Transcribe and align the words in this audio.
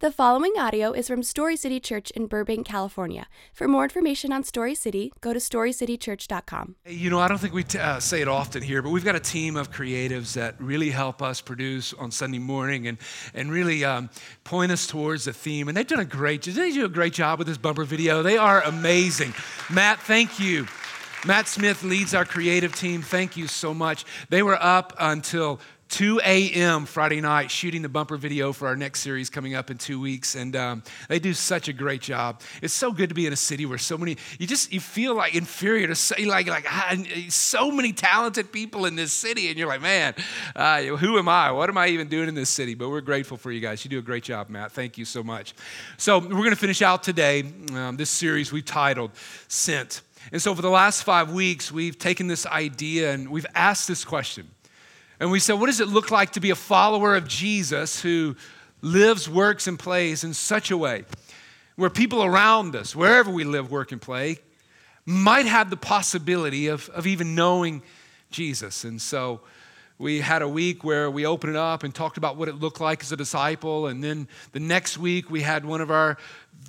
The 0.00 0.12
following 0.12 0.52
audio 0.58 0.92
is 0.92 1.08
from 1.08 1.22
Story 1.22 1.56
City 1.56 1.80
Church 1.80 2.10
in 2.10 2.26
Burbank, 2.26 2.66
California. 2.66 3.28
For 3.54 3.66
more 3.66 3.84
information 3.84 4.30
on 4.30 4.44
Story 4.44 4.74
City, 4.74 5.10
go 5.22 5.32
to 5.32 5.38
storycitychurch.com. 5.38 6.76
You 6.84 7.08
know, 7.08 7.18
I 7.18 7.28
don't 7.28 7.38
think 7.38 7.54
we 7.54 7.64
t- 7.64 7.78
uh, 7.78 7.98
say 7.98 8.20
it 8.20 8.28
often 8.28 8.62
here, 8.62 8.82
but 8.82 8.90
we've 8.90 9.06
got 9.06 9.14
a 9.14 9.20
team 9.20 9.56
of 9.56 9.72
creatives 9.72 10.34
that 10.34 10.60
really 10.60 10.90
help 10.90 11.22
us 11.22 11.40
produce 11.40 11.94
on 11.94 12.10
Sunday 12.10 12.38
morning 12.38 12.88
and, 12.88 12.98
and 13.32 13.50
really 13.50 13.86
um, 13.86 14.10
point 14.44 14.70
us 14.70 14.86
towards 14.86 15.24
the 15.24 15.32
theme. 15.32 15.66
And 15.66 15.74
they've 15.74 15.86
done 15.86 16.00
a 16.00 16.04
great 16.04 16.42
job. 16.42 16.56
They 16.56 16.72
do 16.72 16.84
a 16.84 16.90
great 16.90 17.14
job 17.14 17.38
with 17.38 17.48
this 17.48 17.56
bumper 17.56 17.84
video. 17.84 18.22
They 18.22 18.36
are 18.36 18.60
amazing. 18.64 19.32
Matt, 19.70 19.98
thank 20.00 20.38
you. 20.38 20.66
Matt 21.24 21.48
Smith 21.48 21.82
leads 21.82 22.14
our 22.14 22.26
creative 22.26 22.76
team. 22.76 23.00
Thank 23.00 23.36
you 23.36 23.48
so 23.48 23.72
much. 23.72 24.04
They 24.28 24.42
were 24.42 24.62
up 24.62 24.94
until 24.98 25.58
2 25.88 26.20
a.m. 26.24 26.84
Friday 26.84 27.20
night 27.20 27.50
shooting 27.50 27.82
the 27.82 27.88
bumper 27.88 28.16
video 28.16 28.52
for 28.52 28.66
our 28.66 28.76
next 28.76 29.00
series 29.00 29.30
coming 29.30 29.54
up 29.54 29.70
in 29.70 29.78
two 29.78 30.00
weeks. 30.00 30.34
And 30.34 30.54
um, 30.56 30.82
they 31.08 31.18
do 31.18 31.32
such 31.32 31.68
a 31.68 31.72
great 31.72 32.00
job. 32.00 32.40
It's 32.60 32.74
so 32.74 32.92
good 32.92 33.08
to 33.08 33.14
be 33.14 33.26
in 33.26 33.32
a 33.32 33.36
city 33.36 33.66
where 33.66 33.78
so 33.78 33.96
many, 33.96 34.16
you 34.38 34.46
just, 34.46 34.72
you 34.72 34.80
feel 34.80 35.14
like 35.14 35.34
inferior 35.34 35.86
to 35.86 35.94
say 35.94 36.24
like, 36.24 36.48
like 36.48 36.66
ah, 36.68 36.96
so 37.28 37.70
many 37.70 37.92
talented 37.92 38.50
people 38.52 38.86
in 38.86 38.96
this 38.96 39.12
city. 39.12 39.48
And 39.48 39.58
you're 39.58 39.68
like, 39.68 39.82
man, 39.82 40.14
uh, 40.54 40.82
who 40.82 41.18
am 41.18 41.28
I? 41.28 41.52
What 41.52 41.68
am 41.68 41.78
I 41.78 41.88
even 41.88 42.08
doing 42.08 42.28
in 42.28 42.34
this 42.34 42.50
city? 42.50 42.74
But 42.74 42.88
we're 42.88 43.00
grateful 43.00 43.36
for 43.36 43.52
you 43.52 43.60
guys. 43.60 43.84
You 43.84 43.88
do 43.88 43.98
a 43.98 44.02
great 44.02 44.24
job, 44.24 44.48
Matt. 44.48 44.72
Thank 44.72 44.98
you 44.98 45.04
so 45.04 45.22
much. 45.22 45.54
So 45.98 46.18
we're 46.18 46.28
going 46.28 46.50
to 46.50 46.56
finish 46.56 46.82
out 46.82 47.02
today 47.02 47.44
um, 47.72 47.96
this 47.96 48.10
series 48.10 48.52
we 48.52 48.62
titled 48.62 49.12
Sent. 49.48 50.02
And 50.32 50.42
so 50.42 50.54
for 50.54 50.62
the 50.62 50.70
last 50.70 51.04
five 51.04 51.32
weeks, 51.32 51.70
we've 51.70 51.98
taken 51.98 52.26
this 52.26 52.46
idea 52.46 53.12
and 53.12 53.30
we've 53.30 53.46
asked 53.54 53.86
this 53.86 54.04
question 54.04 54.50
and 55.18 55.30
we 55.30 55.40
said, 55.40 55.54
what 55.54 55.66
does 55.66 55.80
it 55.80 55.88
look 55.88 56.10
like 56.10 56.32
to 56.32 56.40
be 56.40 56.50
a 56.50 56.56
follower 56.56 57.16
of 57.16 57.26
Jesus 57.26 58.02
who 58.02 58.36
lives, 58.82 59.28
works, 59.28 59.66
and 59.66 59.78
plays 59.78 60.24
in 60.24 60.34
such 60.34 60.70
a 60.70 60.76
way 60.76 61.04
where 61.76 61.90
people 61.90 62.22
around 62.22 62.76
us, 62.76 62.94
wherever 62.94 63.30
we 63.30 63.44
live, 63.44 63.70
work, 63.70 63.92
and 63.92 64.00
play, 64.00 64.38
might 65.04 65.46
have 65.46 65.70
the 65.70 65.76
possibility 65.76 66.66
of, 66.66 66.88
of 66.90 67.06
even 67.06 67.34
knowing 67.34 67.82
Jesus? 68.30 68.84
And 68.84 69.00
so 69.00 69.40
we 69.98 70.20
had 70.20 70.42
a 70.42 70.48
week 70.48 70.84
where 70.84 71.10
we 71.10 71.24
opened 71.24 71.54
it 71.54 71.58
up 71.58 71.82
and 71.82 71.94
talked 71.94 72.18
about 72.18 72.36
what 72.36 72.48
it 72.48 72.56
looked 72.56 72.80
like 72.80 73.02
as 73.02 73.12
a 73.12 73.16
disciple. 73.16 73.86
And 73.86 74.04
then 74.04 74.28
the 74.52 74.60
next 74.60 74.98
week, 74.98 75.30
we 75.30 75.40
had 75.40 75.64
one 75.64 75.80
of 75.80 75.90
our 75.90 76.18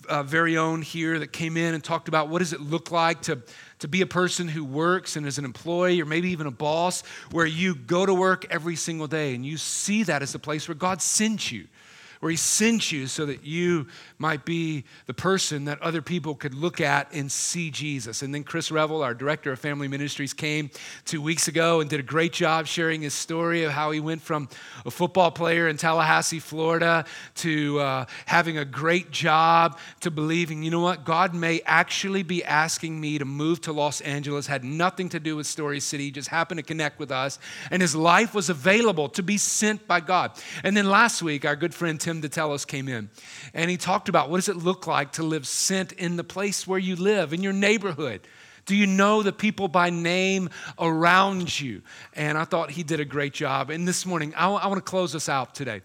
uh, 0.07 0.23
very 0.23 0.57
own 0.57 0.81
here 0.81 1.19
that 1.19 1.33
came 1.33 1.57
in 1.57 1.73
and 1.73 1.83
talked 1.83 2.07
about 2.07 2.29
what 2.29 2.39
does 2.39 2.53
it 2.53 2.61
look 2.61 2.91
like 2.91 3.21
to 3.23 3.41
to 3.79 3.87
be 3.87 4.01
a 4.01 4.07
person 4.07 4.47
who 4.47 4.65
works 4.65 5.15
and 5.15 5.27
is 5.27 5.37
an 5.37 5.45
employee 5.45 6.01
or 6.01 6.05
maybe 6.05 6.29
even 6.29 6.47
a 6.47 6.51
boss 6.51 7.03
where 7.31 7.45
you 7.45 7.75
go 7.75 8.07
to 8.07 8.13
work 8.13 8.45
every 8.49 8.75
single 8.75 9.05
day 9.05 9.35
and 9.35 9.45
you 9.45 9.55
see 9.55 10.01
that 10.01 10.23
as 10.23 10.33
a 10.33 10.39
place 10.39 10.67
where 10.67 10.73
God 10.73 10.99
sent 10.99 11.51
you 11.51 11.67
where 12.19 12.29
He 12.29 12.37
sent 12.37 12.91
you 12.91 13.07
so 13.07 13.25
that 13.25 13.45
you 13.45 13.87
might 14.17 14.45
be 14.45 14.83
the 15.05 15.13
person 15.13 15.65
that 15.65 15.81
other 15.81 16.01
people 16.01 16.35
could 16.35 16.53
look 16.53 16.81
at 16.81 17.11
and 17.13 17.31
see 17.31 17.69
Jesus. 17.69 18.21
And 18.21 18.33
then 18.33 18.43
Chris 18.43 18.71
Revel, 18.71 19.01
our 19.01 19.13
director 19.13 19.51
of 19.51 19.59
family 19.59 19.87
ministries, 19.87 20.33
came 20.33 20.69
two 21.05 21.21
weeks 21.21 21.47
ago 21.47 21.81
and 21.81 21.89
did 21.89 21.99
a 21.99 22.03
great 22.03 22.33
job 22.33 22.67
sharing 22.67 23.01
his 23.01 23.13
story 23.13 23.63
of 23.63 23.71
how 23.71 23.91
he 23.91 23.99
went 23.99 24.21
from 24.21 24.49
a 24.85 24.91
football 24.91 25.31
player 25.31 25.67
in 25.67 25.77
Tallahassee, 25.77 26.39
Florida, 26.39 27.05
to 27.35 27.79
uh, 27.79 28.05
having 28.25 28.57
a 28.57 28.65
great 28.65 29.11
job, 29.11 29.77
to 30.01 30.11
believing, 30.11 30.63
you 30.63 30.71
know 30.71 30.81
what, 30.81 31.05
God 31.05 31.33
may 31.33 31.61
actually 31.65 32.23
be 32.23 32.43
asking 32.43 32.99
me 32.99 33.17
to 33.17 33.25
move 33.25 33.61
to 33.61 33.71
Los 33.71 34.01
Angeles. 34.01 34.47
Had 34.47 34.63
nothing 34.63 35.09
to 35.09 35.19
do 35.19 35.35
with 35.35 35.47
Story 35.47 35.79
City, 35.79 36.11
just 36.11 36.29
happened 36.29 36.57
to 36.57 36.63
connect 36.63 36.99
with 36.99 37.11
us. 37.11 37.39
And 37.71 37.81
his 37.81 37.95
life 37.95 38.33
was 38.33 38.49
available 38.49 39.09
to 39.09 39.23
be 39.23 39.37
sent 39.37 39.87
by 39.87 39.99
God. 39.99 40.31
And 40.63 40.75
then 40.75 40.89
last 40.89 41.21
week, 41.21 41.45
our 41.45 41.55
good 41.55 41.73
friend 41.73 41.99
Tim 42.07 42.21
DeTellis 42.21 42.65
came 42.65 42.87
in 42.87 43.09
and 43.53 43.69
he 43.69 43.75
talked 43.75 44.07
about 44.07 44.29
what 44.29 44.37
does 44.37 44.47
it 44.47 44.55
look 44.55 44.87
like 44.87 45.11
to 45.13 45.23
live 45.23 45.45
sent 45.45 45.91
in 45.91 46.15
the 46.15 46.23
place 46.23 46.65
where 46.65 46.79
you 46.79 46.95
live, 46.95 47.33
in 47.33 47.43
your 47.43 47.51
neighborhood. 47.51 48.25
Do 48.65 48.77
you 48.77 48.87
know 48.87 49.23
the 49.23 49.33
people 49.33 49.67
by 49.67 49.89
name 49.89 50.49
around 50.79 51.59
you? 51.59 51.81
And 52.13 52.37
I 52.37 52.45
thought 52.45 52.71
he 52.71 52.83
did 52.83 53.01
a 53.01 53.05
great 53.05 53.33
job. 53.33 53.69
And 53.69 53.85
this 53.85 54.05
morning, 54.05 54.33
I, 54.37 54.47
I 54.49 54.67
want 54.67 54.77
to 54.77 54.89
close 54.89 55.15
us 55.15 55.27
out 55.27 55.53
today. 55.53 55.81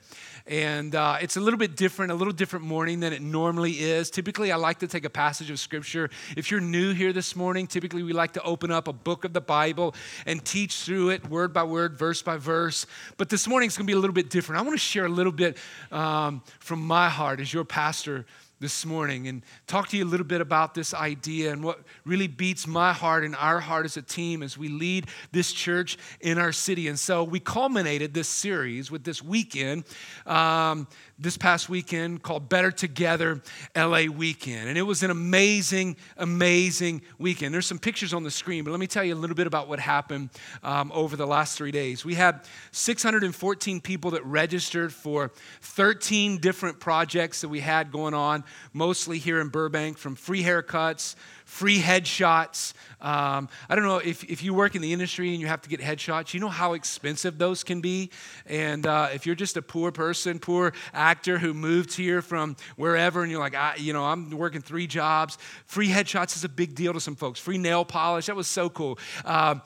And 0.46 0.94
uh, 0.94 1.18
it's 1.20 1.36
a 1.36 1.40
little 1.40 1.58
bit 1.58 1.76
different, 1.76 2.12
a 2.12 2.14
little 2.14 2.32
different 2.32 2.64
morning 2.64 3.00
than 3.00 3.12
it 3.12 3.22
normally 3.22 3.72
is. 3.72 4.10
Typically, 4.10 4.50
I 4.50 4.56
like 4.56 4.80
to 4.80 4.88
take 4.88 5.04
a 5.04 5.10
passage 5.10 5.50
of 5.50 5.58
scripture. 5.58 6.10
If 6.36 6.50
you're 6.50 6.60
new 6.60 6.92
here 6.92 7.12
this 7.12 7.36
morning, 7.36 7.66
typically 7.66 8.02
we 8.02 8.12
like 8.12 8.32
to 8.32 8.42
open 8.42 8.70
up 8.70 8.88
a 8.88 8.92
book 8.92 9.24
of 9.24 9.32
the 9.32 9.40
Bible 9.40 9.94
and 10.26 10.44
teach 10.44 10.76
through 10.82 11.10
it 11.10 11.28
word 11.28 11.52
by 11.52 11.64
word, 11.64 11.96
verse 11.96 12.22
by 12.22 12.36
verse. 12.36 12.86
But 13.16 13.28
this 13.28 13.46
morning 13.46 13.68
it's 13.68 13.76
going 13.76 13.86
to 13.86 13.90
be 13.92 13.96
a 13.96 14.00
little 14.00 14.14
bit 14.14 14.30
different. 14.30 14.60
I 14.60 14.64
want 14.64 14.74
to 14.74 14.84
share 14.84 15.06
a 15.06 15.08
little 15.08 15.32
bit 15.32 15.56
um, 15.90 16.42
from 16.58 16.80
my 16.84 17.08
heart 17.08 17.40
as 17.40 17.52
your 17.52 17.64
pastor 17.64 18.26
this 18.62 18.86
morning 18.86 19.26
and 19.26 19.42
talk 19.66 19.88
to 19.88 19.96
you 19.96 20.04
a 20.04 20.06
little 20.06 20.24
bit 20.24 20.40
about 20.40 20.72
this 20.72 20.94
idea 20.94 21.50
and 21.50 21.64
what 21.64 21.80
really 22.06 22.28
beats 22.28 22.64
my 22.64 22.92
heart 22.92 23.24
and 23.24 23.34
our 23.34 23.58
heart 23.58 23.84
as 23.84 23.96
a 23.96 24.02
team 24.02 24.40
as 24.40 24.56
we 24.56 24.68
lead 24.68 25.08
this 25.32 25.52
church 25.52 25.98
in 26.20 26.38
our 26.38 26.52
city. 26.52 26.86
And 26.86 26.96
so 26.96 27.24
we 27.24 27.40
culminated 27.40 28.14
this 28.14 28.28
series 28.28 28.88
with 28.88 29.02
this 29.02 29.20
weekend 29.20 29.82
um, 30.26 30.86
this 31.22 31.38
past 31.38 31.68
weekend 31.68 32.22
called 32.22 32.48
Better 32.48 32.72
Together 32.72 33.40
LA 33.76 34.04
Weekend. 34.06 34.68
And 34.68 34.76
it 34.76 34.82
was 34.82 35.02
an 35.02 35.10
amazing, 35.10 35.96
amazing 36.16 37.02
weekend. 37.18 37.54
There's 37.54 37.66
some 37.66 37.78
pictures 37.78 38.12
on 38.12 38.24
the 38.24 38.30
screen, 38.30 38.64
but 38.64 38.72
let 38.72 38.80
me 38.80 38.88
tell 38.88 39.04
you 39.04 39.14
a 39.14 39.16
little 39.16 39.36
bit 39.36 39.46
about 39.46 39.68
what 39.68 39.78
happened 39.78 40.30
um, 40.64 40.90
over 40.92 41.16
the 41.16 41.26
last 41.26 41.56
three 41.56 41.70
days. 41.70 42.04
We 42.04 42.14
had 42.14 42.40
614 42.72 43.80
people 43.80 44.10
that 44.12 44.24
registered 44.26 44.92
for 44.92 45.30
13 45.60 46.38
different 46.38 46.80
projects 46.80 47.40
that 47.42 47.48
we 47.48 47.60
had 47.60 47.92
going 47.92 48.14
on, 48.14 48.42
mostly 48.72 49.18
here 49.18 49.40
in 49.40 49.48
Burbank, 49.48 49.98
from 49.98 50.14
free 50.14 50.42
haircuts 50.42 51.14
free 51.52 51.78
headshots. 51.78 52.72
Um, 53.02 53.46
I 53.68 53.74
don't 53.74 53.84
know 53.84 53.98
if, 53.98 54.24
if 54.24 54.42
you 54.42 54.54
work 54.54 54.74
in 54.74 54.80
the 54.80 54.94
industry 54.94 55.32
and 55.32 55.40
you 55.40 55.48
have 55.48 55.60
to 55.62 55.68
get 55.68 55.80
headshots, 55.80 56.32
you 56.32 56.40
know 56.40 56.48
how 56.48 56.72
expensive 56.72 57.36
those 57.36 57.62
can 57.62 57.82
be. 57.82 58.08
And 58.46 58.86
uh, 58.86 59.10
if 59.12 59.26
you're 59.26 59.34
just 59.34 59.58
a 59.58 59.62
poor 59.62 59.92
person, 59.92 60.38
poor 60.38 60.72
actor 60.94 61.38
who 61.38 61.52
moved 61.52 61.94
here 61.94 62.22
from 62.22 62.56
wherever, 62.76 63.20
and 63.20 63.30
you're 63.30 63.38
like, 63.38 63.54
I, 63.54 63.74
you 63.76 63.92
know, 63.92 64.02
I'm 64.02 64.30
working 64.30 64.62
three 64.62 64.86
jobs, 64.86 65.36
free 65.66 65.88
headshots 65.88 66.36
is 66.36 66.44
a 66.44 66.48
big 66.48 66.74
deal 66.74 66.94
to 66.94 67.00
some 67.00 67.16
folks. 67.16 67.38
Free 67.38 67.58
nail 67.58 67.84
polish, 67.84 68.26
that 68.26 68.36
was 68.36 68.48
so 68.48 68.70
cool. 68.70 68.98
Uh, 69.22 69.56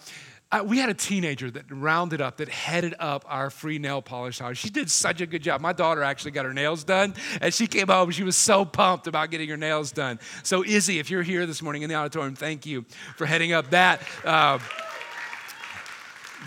uh, 0.56 0.64
we 0.64 0.78
had 0.78 0.88
a 0.88 0.94
teenager 0.94 1.50
that 1.50 1.64
rounded 1.70 2.20
up, 2.20 2.38
that 2.38 2.48
headed 2.48 2.94
up 2.98 3.24
our 3.28 3.50
free 3.50 3.78
nail 3.78 4.00
polish 4.00 4.38
house. 4.38 4.56
She 4.56 4.70
did 4.70 4.90
such 4.90 5.20
a 5.20 5.26
good 5.26 5.42
job. 5.42 5.60
My 5.60 5.72
daughter 5.72 6.02
actually 6.02 6.30
got 6.30 6.44
her 6.44 6.54
nails 6.54 6.84
done, 6.84 7.14
and 7.40 7.52
she 7.52 7.66
came 7.66 7.88
home. 7.88 8.10
She 8.10 8.22
was 8.22 8.36
so 8.36 8.64
pumped 8.64 9.06
about 9.06 9.30
getting 9.30 9.48
her 9.48 9.56
nails 9.56 9.92
done. 9.92 10.18
So, 10.42 10.64
Izzy, 10.64 10.98
if 10.98 11.10
you're 11.10 11.22
here 11.22 11.46
this 11.46 11.62
morning 11.62 11.82
in 11.82 11.88
the 11.88 11.94
auditorium, 11.94 12.34
thank 12.34 12.64
you 12.66 12.84
for 13.16 13.26
heading 13.26 13.52
up 13.52 13.70
that. 13.70 14.00
Uh, 14.24 14.58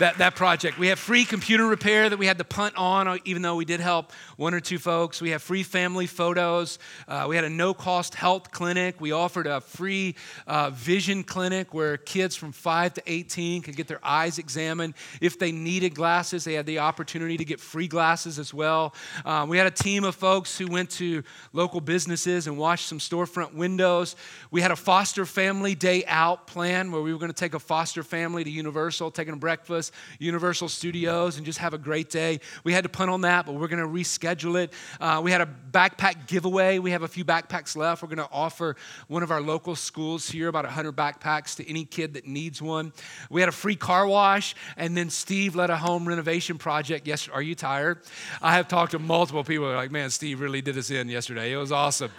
that, 0.00 0.16
that 0.16 0.34
project. 0.34 0.78
We 0.78 0.88
have 0.88 0.98
free 0.98 1.26
computer 1.26 1.66
repair 1.66 2.08
that 2.08 2.18
we 2.18 2.24
had 2.24 2.38
to 2.38 2.44
punt 2.44 2.74
on, 2.76 3.06
uh, 3.06 3.18
even 3.26 3.42
though 3.42 3.56
we 3.56 3.66
did 3.66 3.80
help 3.80 4.12
one 4.36 4.54
or 4.54 4.60
two 4.60 4.78
folks. 4.78 5.20
We 5.20 5.30
have 5.30 5.42
free 5.42 5.62
family 5.62 6.06
photos. 6.06 6.78
Uh, 7.06 7.26
we 7.28 7.36
had 7.36 7.44
a 7.44 7.50
no 7.50 7.74
cost 7.74 8.14
health 8.14 8.50
clinic. 8.50 8.98
We 8.98 9.12
offered 9.12 9.46
a 9.46 9.60
free 9.60 10.16
uh, 10.46 10.70
vision 10.70 11.22
clinic 11.22 11.74
where 11.74 11.98
kids 11.98 12.34
from 12.34 12.52
5 12.52 12.94
to 12.94 13.02
18 13.06 13.60
could 13.60 13.76
get 13.76 13.88
their 13.88 14.00
eyes 14.02 14.38
examined. 14.38 14.94
If 15.20 15.38
they 15.38 15.52
needed 15.52 15.94
glasses, 15.94 16.44
they 16.44 16.54
had 16.54 16.64
the 16.64 16.78
opportunity 16.78 17.36
to 17.36 17.44
get 17.44 17.60
free 17.60 17.86
glasses 17.86 18.38
as 18.38 18.54
well. 18.54 18.94
Um, 19.26 19.50
we 19.50 19.58
had 19.58 19.66
a 19.66 19.70
team 19.70 20.04
of 20.04 20.14
folks 20.14 20.56
who 20.56 20.66
went 20.66 20.88
to 20.92 21.22
local 21.52 21.82
businesses 21.82 22.46
and 22.46 22.56
washed 22.56 22.88
some 22.88 22.98
storefront 22.98 23.52
windows. 23.52 24.16
We 24.50 24.62
had 24.62 24.70
a 24.70 24.76
foster 24.76 25.26
family 25.26 25.74
day 25.74 26.04
out 26.06 26.46
plan 26.46 26.90
where 26.90 27.02
we 27.02 27.12
were 27.12 27.18
going 27.18 27.32
to 27.32 27.38
take 27.38 27.52
a 27.52 27.58
foster 27.58 28.02
family 28.02 28.44
to 28.44 28.50
Universal, 28.50 29.10
taking 29.10 29.32
them 29.32 29.40
Universal 30.18 30.68
Studios, 30.68 31.36
and 31.36 31.46
just 31.46 31.58
have 31.58 31.74
a 31.74 31.78
great 31.78 32.10
day. 32.10 32.40
We 32.64 32.72
had 32.72 32.84
to 32.84 32.88
punt 32.88 33.10
on 33.10 33.22
that, 33.22 33.46
but 33.46 33.54
we're 33.54 33.68
going 33.68 33.82
to 33.82 33.88
reschedule 33.88 34.62
it. 34.62 34.72
Uh, 35.00 35.20
we 35.22 35.30
had 35.30 35.40
a 35.40 35.48
backpack 35.72 36.26
giveaway. 36.26 36.78
We 36.78 36.90
have 36.90 37.02
a 37.02 37.08
few 37.08 37.24
backpacks 37.24 37.76
left. 37.76 38.02
We're 38.02 38.08
going 38.08 38.18
to 38.18 38.32
offer 38.32 38.76
one 39.08 39.22
of 39.22 39.30
our 39.30 39.40
local 39.40 39.76
schools 39.76 40.28
here 40.28 40.48
about 40.48 40.64
100 40.64 40.96
backpacks 40.96 41.56
to 41.56 41.68
any 41.68 41.84
kid 41.84 42.14
that 42.14 42.26
needs 42.26 42.60
one. 42.60 42.92
We 43.30 43.40
had 43.40 43.48
a 43.48 43.52
free 43.52 43.76
car 43.76 44.06
wash, 44.06 44.54
and 44.76 44.96
then 44.96 45.10
Steve 45.10 45.54
led 45.54 45.70
a 45.70 45.76
home 45.76 46.06
renovation 46.06 46.58
project. 46.58 47.06
Yes, 47.06 47.28
are 47.28 47.42
you 47.42 47.54
tired? 47.54 48.00
I 48.42 48.54
have 48.54 48.68
talked 48.68 48.92
to 48.92 48.98
multiple 48.98 49.44
people. 49.44 49.68
They're 49.68 49.76
like, 49.76 49.90
man, 49.90 50.10
Steve 50.10 50.40
really 50.40 50.62
did 50.62 50.76
us 50.76 50.90
in 50.90 51.08
yesterday. 51.08 51.52
It 51.52 51.56
was 51.56 51.72
awesome. 51.72 52.10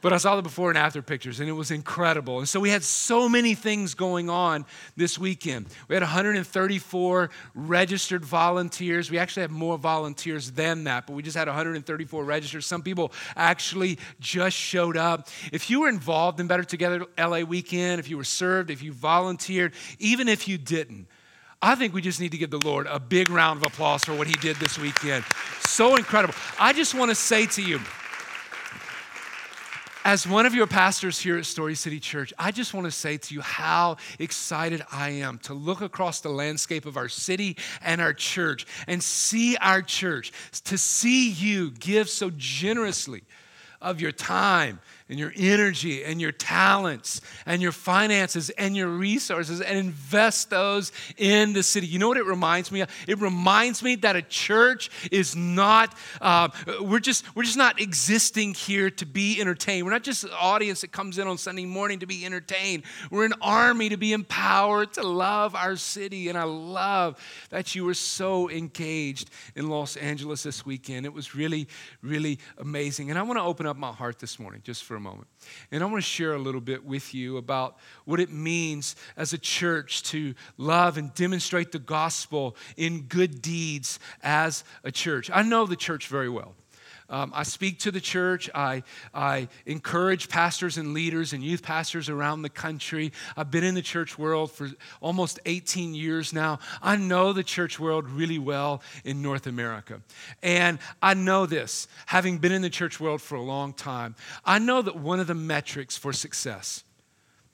But 0.00 0.12
I 0.12 0.18
saw 0.18 0.36
the 0.36 0.42
before 0.42 0.68
and 0.68 0.78
after 0.78 1.02
pictures, 1.02 1.40
and 1.40 1.48
it 1.48 1.52
was 1.52 1.72
incredible. 1.72 2.38
And 2.38 2.48
so 2.48 2.60
we 2.60 2.70
had 2.70 2.84
so 2.84 3.28
many 3.28 3.54
things 3.54 3.94
going 3.94 4.30
on 4.30 4.64
this 4.96 5.18
weekend. 5.18 5.66
We 5.88 5.96
had 5.96 6.02
134 6.02 7.30
registered 7.54 8.24
volunteers. 8.24 9.10
We 9.10 9.18
actually 9.18 9.42
had 9.42 9.50
more 9.50 9.76
volunteers 9.76 10.52
than 10.52 10.84
that, 10.84 11.06
but 11.06 11.14
we 11.14 11.22
just 11.22 11.36
had 11.36 11.48
134 11.48 12.24
registered. 12.24 12.62
Some 12.62 12.82
people 12.82 13.12
actually 13.34 13.98
just 14.20 14.56
showed 14.56 14.96
up. 14.96 15.28
If 15.52 15.68
you 15.68 15.80
were 15.80 15.88
involved 15.88 16.38
in 16.38 16.46
Better 16.46 16.64
Together 16.64 17.04
LA 17.18 17.40
Weekend, 17.40 17.98
if 17.98 18.08
you 18.08 18.16
were 18.16 18.24
served, 18.24 18.70
if 18.70 18.82
you 18.82 18.92
volunteered, 18.92 19.72
even 19.98 20.28
if 20.28 20.46
you 20.46 20.58
didn't, 20.58 21.08
I 21.60 21.74
think 21.74 21.92
we 21.92 22.02
just 22.02 22.20
need 22.20 22.30
to 22.30 22.38
give 22.38 22.50
the 22.50 22.60
Lord 22.60 22.86
a 22.86 23.00
big 23.00 23.30
round 23.30 23.56
of 23.56 23.64
applause 23.64 24.04
for 24.04 24.14
what 24.14 24.28
He 24.28 24.34
did 24.34 24.56
this 24.56 24.78
weekend. 24.78 25.24
So 25.60 25.96
incredible. 25.96 26.34
I 26.58 26.72
just 26.72 26.94
want 26.94 27.10
to 27.10 27.16
say 27.16 27.46
to 27.46 27.62
you, 27.62 27.80
as 30.08 30.26
one 30.26 30.46
of 30.46 30.54
your 30.54 30.66
pastors 30.66 31.18
here 31.18 31.36
at 31.36 31.44
Story 31.44 31.74
City 31.74 32.00
Church, 32.00 32.32
I 32.38 32.50
just 32.50 32.72
want 32.72 32.86
to 32.86 32.90
say 32.90 33.18
to 33.18 33.34
you 33.34 33.42
how 33.42 33.98
excited 34.18 34.82
I 34.90 35.10
am 35.10 35.38
to 35.40 35.52
look 35.52 35.82
across 35.82 36.22
the 36.22 36.30
landscape 36.30 36.86
of 36.86 36.96
our 36.96 37.10
city 37.10 37.58
and 37.82 38.00
our 38.00 38.14
church 38.14 38.66
and 38.86 39.02
see 39.02 39.58
our 39.58 39.82
church, 39.82 40.32
to 40.64 40.78
see 40.78 41.28
you 41.28 41.72
give 41.72 42.08
so 42.08 42.30
generously 42.38 43.22
of 43.82 44.00
your 44.00 44.10
time 44.10 44.80
and 45.08 45.18
your 45.18 45.32
energy 45.36 46.04
and 46.04 46.20
your 46.20 46.32
talents 46.32 47.20
and 47.46 47.62
your 47.62 47.72
finances 47.72 48.50
and 48.50 48.76
your 48.76 48.88
resources 48.88 49.60
and 49.60 49.78
invest 49.78 50.50
those 50.50 50.92
in 51.16 51.52
the 51.52 51.62
city. 51.62 51.86
You 51.86 51.98
know 51.98 52.08
what 52.08 52.18
it 52.18 52.26
reminds 52.26 52.70
me 52.70 52.82
of? 52.82 52.90
It 53.06 53.18
reminds 53.20 53.82
me 53.82 53.96
that 53.96 54.16
a 54.16 54.22
church 54.22 54.90
is 55.10 55.34
not, 55.34 55.96
uh, 56.20 56.48
we're, 56.80 56.98
just, 56.98 57.24
we're 57.34 57.44
just 57.44 57.56
not 57.56 57.80
existing 57.80 58.54
here 58.54 58.90
to 58.90 59.06
be 59.06 59.40
entertained. 59.40 59.86
We're 59.86 59.92
not 59.92 60.02
just 60.02 60.24
an 60.24 60.30
audience 60.38 60.82
that 60.82 60.92
comes 60.92 61.18
in 61.18 61.26
on 61.26 61.38
Sunday 61.38 61.64
morning 61.64 62.00
to 62.00 62.06
be 62.06 62.26
entertained. 62.26 62.82
We're 63.10 63.24
an 63.24 63.34
army 63.40 63.88
to 63.88 63.96
be 63.96 64.12
empowered 64.12 64.92
to 64.94 65.02
love 65.02 65.54
our 65.54 65.76
city. 65.76 66.28
And 66.28 66.36
I 66.36 66.44
love 66.44 67.18
that 67.50 67.74
you 67.74 67.84
were 67.84 67.94
so 67.94 68.50
engaged 68.50 69.30
in 69.54 69.68
Los 69.68 69.96
Angeles 69.96 70.42
this 70.42 70.66
weekend. 70.66 71.06
It 71.06 71.12
was 71.12 71.34
really, 71.34 71.66
really 72.02 72.38
amazing. 72.58 73.10
And 73.10 73.18
I 73.18 73.22
want 73.22 73.38
to 73.38 73.42
open 73.42 73.66
up 73.66 73.76
my 73.76 73.92
heart 73.92 74.18
this 74.18 74.38
morning 74.38 74.60
just 74.64 74.84
for 74.84 74.97
a 74.98 75.00
moment. 75.00 75.28
And 75.72 75.82
I 75.82 75.86
want 75.86 75.96
to 75.96 76.02
share 76.02 76.34
a 76.34 76.38
little 76.38 76.60
bit 76.60 76.84
with 76.84 77.14
you 77.14 77.38
about 77.38 77.76
what 78.04 78.20
it 78.20 78.30
means 78.30 78.96
as 79.16 79.32
a 79.32 79.38
church 79.38 80.02
to 80.04 80.34
love 80.58 80.98
and 80.98 81.14
demonstrate 81.14 81.72
the 81.72 81.78
gospel 81.78 82.56
in 82.76 83.02
good 83.02 83.40
deeds 83.40 83.98
as 84.22 84.64
a 84.84 84.92
church. 84.92 85.30
I 85.32 85.42
know 85.42 85.64
the 85.64 85.76
church 85.76 86.08
very 86.08 86.28
well. 86.28 86.54
Um, 87.10 87.32
I 87.34 87.42
speak 87.42 87.78
to 87.80 87.90
the 87.90 88.00
church. 88.00 88.50
I, 88.54 88.82
I 89.14 89.48
encourage 89.64 90.28
pastors 90.28 90.76
and 90.76 90.92
leaders 90.92 91.32
and 91.32 91.42
youth 91.42 91.62
pastors 91.62 92.08
around 92.10 92.42
the 92.42 92.50
country. 92.50 93.12
I've 93.36 93.50
been 93.50 93.64
in 93.64 93.74
the 93.74 93.82
church 93.82 94.18
world 94.18 94.50
for 94.50 94.68
almost 95.00 95.40
18 95.46 95.94
years 95.94 96.34
now. 96.34 96.58
I 96.82 96.96
know 96.96 97.32
the 97.32 97.42
church 97.42 97.80
world 97.80 98.08
really 98.10 98.38
well 98.38 98.82
in 99.04 99.22
North 99.22 99.46
America. 99.46 100.02
And 100.42 100.78
I 101.00 101.14
know 101.14 101.46
this, 101.46 101.88
having 102.06 102.38
been 102.38 102.52
in 102.52 102.60
the 102.60 102.70
church 102.70 103.00
world 103.00 103.22
for 103.22 103.36
a 103.36 103.42
long 103.42 103.72
time, 103.72 104.14
I 104.44 104.58
know 104.58 104.82
that 104.82 104.96
one 104.96 105.18
of 105.18 105.26
the 105.26 105.34
metrics 105.34 105.96
for 105.96 106.12
success 106.12 106.84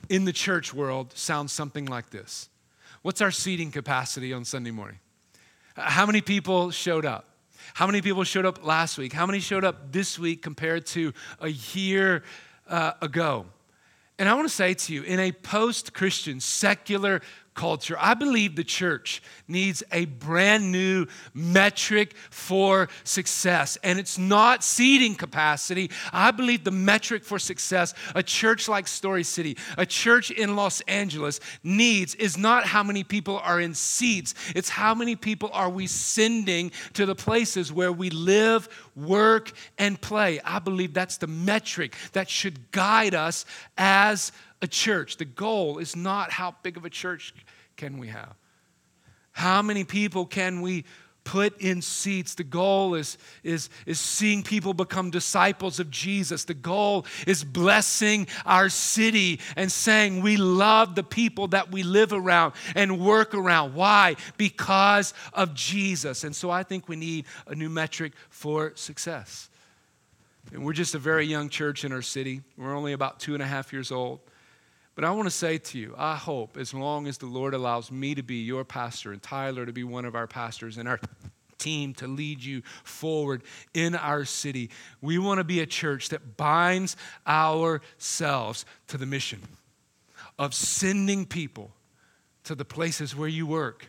in 0.09 0.25
the 0.25 0.33
church 0.33 0.75
world 0.75 1.17
sounds 1.17 1.53
something 1.53 1.87
like 1.87 2.11
this 2.11 2.49
What's 3.03 3.21
our 3.21 3.31
seating 3.31 3.71
capacity 3.71 4.33
on 4.33 4.45
Sunday 4.45 4.71
morning? 4.71 4.99
How 5.77 6.07
many 6.07 6.23
people 6.23 6.71
showed 6.71 7.05
up? 7.05 7.34
How 7.73 7.87
many 7.87 8.03
people 8.03 8.25
showed 8.25 8.45
up 8.45 8.65
last 8.65 8.99
week? 8.99 9.13
How 9.13 9.25
many 9.25 9.41
showed 9.41 9.65
up 9.65 9.91
this 9.93 10.19
week 10.19 10.43
compared 10.43 10.85
to 10.87 11.13
a 11.41 11.49
year 11.49 12.23
uh, 12.69 12.93
ago? 13.01 13.47
And 14.19 14.29
I 14.29 14.35
want 14.35 14.47
to 14.47 14.55
say 14.55 14.75
to 14.75 14.95
you, 14.95 15.03
in 15.03 15.19
a 15.19 15.33
post 15.33 15.93
Christian, 15.93 16.39
secular 16.39 17.23
culture. 17.55 17.97
I 17.99 18.15
believe 18.15 18.57
the 18.57 18.65
church 18.65 19.23
needs 19.49 19.83
a 19.93 20.05
brand 20.07 20.73
new 20.73 21.07
metric 21.33 22.15
for 22.31 22.89
success. 23.05 23.79
And 23.83 23.99
it's 23.99 24.19
not 24.19 24.65
seating 24.65 25.15
capacity. 25.15 25.91
I 26.13 26.31
believe 26.31 26.65
the 26.65 26.71
metric 26.71 27.25
for 27.25 27.39
success, 27.39 27.95
a 28.15 28.23
church 28.23 28.69
like 28.69 28.89
Story 28.89 29.25
City, 29.25 29.57
a 29.79 29.87
church 29.87 30.31
in 30.31 30.57
Los 30.57 30.81
Angeles 30.83 31.41
needs 31.63 32.15
is 32.17 32.37
not 32.37 32.65
how 32.65 32.83
many 32.83 33.05
people 33.05 33.39
are 33.39 33.61
in 33.61 33.75
seats, 33.75 34.35
it's 34.55 34.69
how 34.69 34.95
many 34.95 35.17
people 35.17 35.51
are 35.53 35.71
we 35.71 35.87
sending 35.87 36.73
to 36.95 37.07
the 37.07 37.15
places 37.15 37.73
where 37.73 37.93
we 37.93 38.11
live, 38.11 38.69
work, 38.97 39.53
and 39.79 40.01
play. 40.01 40.41
I 40.45 40.59
believe 40.59 40.95
that's 40.95 41.19
the 41.19 41.27
metric 41.27 41.95
that 42.13 42.29
should 42.29 42.71
guide 42.71 43.15
us 43.15 43.45
as 43.77 44.33
a 44.63 44.67
church. 44.67 45.17
The 45.17 45.25
goal 45.25 45.79
is 45.79 45.97
not 45.97 46.31
how 46.31 46.55
big 46.63 46.77
of 46.77 46.85
a 46.85 46.91
church 46.91 47.35
can 47.77 47.99
we 47.99 48.09
have? 48.09 48.35
How 49.33 49.63
many 49.63 49.85
people 49.85 50.27
can 50.27 50.61
we 50.61 50.85
put 51.25 51.61
in 51.61 51.83
seats? 51.83 52.35
The 52.35 52.45
goal 52.45 52.95
is, 52.95 53.19
is, 53.43 53.71
is 53.87 53.99
seeing 53.99 54.43
people 54.43 54.75
become 54.75 55.11
disciples 55.11 55.81
of 55.81 55.91
Jesus. 55.91 56.45
The 56.45 56.55
goal 56.55 57.07
is 57.27 57.43
blessing 57.43 58.27
our 58.47 58.69
city 58.69 59.41
and 59.57 59.73
saying 59.73 60.21
we 60.21 60.37
love 60.37 60.95
the 60.95 61.03
people 61.03 61.49
that 61.49 61.73
we 61.73 61.83
live 61.83 62.13
around 62.13 62.55
and 62.75 63.01
work 63.01 63.35
around. 63.35 63.75
Why? 63.75 64.17
Because 64.37 65.15
of 65.33 65.55
Jesus. 65.55 66.25
And 66.25 66.37
so 66.37 66.51
I 66.51 66.63
think 66.63 66.89
we 66.89 66.97
need 66.97 67.25
a 67.47 67.55
new 67.55 67.71
metric 67.71 68.13
for 68.29 68.73
success. 68.77 69.49
And 70.53 70.65
we're 70.65 70.73
just 70.75 70.95
a 70.95 70.99
very 70.99 71.27
young 71.27 71.49
church 71.49 71.85
in 71.85 71.93
our 71.93 72.03
city. 72.03 72.43
We're 72.57 72.77
only 72.77 72.93
about 72.93 73.19
two 73.19 73.35
and 73.35 73.43
a 73.43 73.47
half 73.47 73.73
years 73.73 73.91
old. 73.91 74.21
But 74.95 75.05
I 75.05 75.11
want 75.11 75.27
to 75.27 75.31
say 75.31 75.59
to 75.59 75.79
you, 75.79 75.95
I 75.99 76.15
hope 76.17 76.57
as 76.57 76.73
long 76.73 77.07
as 77.07 77.19
the 77.19 77.27
Lord 77.27 77.53
allows 77.53 77.91
me 77.91 78.15
to 78.15 78.23
be 78.23 78.37
your 78.37 78.65
pastor 78.65 79.13
and 79.13 79.23
Tyler 79.23 79.67
to 79.67 79.73
be 79.73 79.85
one 79.85 80.05
of 80.05 80.15
our 80.15 80.27
pastors 80.27 80.79
and 80.79 80.89
our 80.89 81.01
team 81.59 81.95
to 81.95 82.07
lead 82.07 82.43
you 82.43 82.63
forward 82.85 83.43
in 83.73 83.95
our 83.95 84.25
city, 84.25 84.71
we 85.01 85.19
want 85.19 85.39
to 85.39 85.45
be 85.45 85.61
a 85.61 85.67
church 85.67 86.11
that 86.11 86.37
binds 86.37 86.97
ourselves 87.27 88.65
to 88.89 88.99
the 88.99 89.07
mission 89.07 89.41
of 90.39 90.55
sending 90.55 91.27
people 91.27 91.73
to 92.45 92.55
the 92.55 92.65
places 92.65 93.17
where 93.17 93.29
you 93.29 93.47
work, 93.47 93.89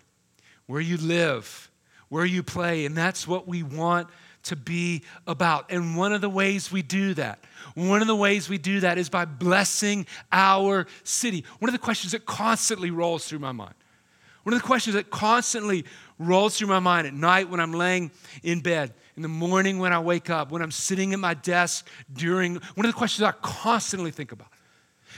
where 0.66 0.82
you 0.82 0.98
live, 0.98 1.70
where 2.10 2.26
you 2.26 2.42
play. 2.42 2.86
And 2.86 2.96
that's 2.96 3.28
what 3.28 3.48
we 3.48 3.62
want 3.62 4.08
to 4.46 4.56
be 4.56 5.04
about. 5.28 5.72
And 5.72 5.96
one 5.96 6.14
of 6.14 6.22
the 6.22 6.30
ways 6.30 6.72
we 6.72 6.82
do 6.82 7.14
that, 7.16 7.40
one 7.74 8.02
of 8.02 8.08
the 8.08 8.16
ways 8.16 8.50
we 8.50 8.58
do 8.58 8.80
that 8.82 8.98
is 8.98 9.10
by 9.10 9.26
blessing 9.26 10.08
our 10.32 10.88
city. 11.04 11.46
One 11.60 11.70
of 11.70 11.74
the 11.74 11.80
questions 11.80 12.14
that 12.14 12.26
constantly 12.26 12.92
rolls 12.92 13.28
through 13.28 13.40
my 13.40 13.52
mind, 13.52 13.76
one 14.44 14.54
of 14.54 14.62
the 14.62 14.68
questions 14.68 14.94
that 14.96 15.10
constantly 15.10 15.86
rolls 16.20 16.58
through 16.58 16.68
my 16.68 16.80
mind 16.80 17.08
at 17.08 17.14
night 17.14 17.50
when 17.50 17.60
I'm 17.60 17.74
laying 17.74 18.12
in 18.44 18.62
bed, 18.62 18.94
in 19.16 19.22
the 19.22 19.28
morning 19.28 19.80
when 19.80 19.92
I 19.94 20.00
wake 20.00 20.30
up, 20.30 20.52
when 20.52 20.62
I'm 20.62 20.72
sitting 20.72 21.14
at 21.14 21.20
my 21.20 21.34
desk 21.34 21.88
during, 22.14 22.56
one 22.76 22.86
of 22.86 22.92
the 22.92 22.98
questions 22.98 23.24
I 23.24 23.32
constantly 23.42 24.12
think 24.12 24.32
about 24.32 24.48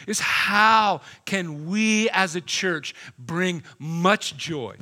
is 0.07 0.19
how 0.19 1.01
can 1.25 1.67
we 1.69 2.09
as 2.11 2.35
a 2.35 2.41
church 2.41 2.93
bring 3.17 3.63
much 3.79 4.37
joy 4.37 4.75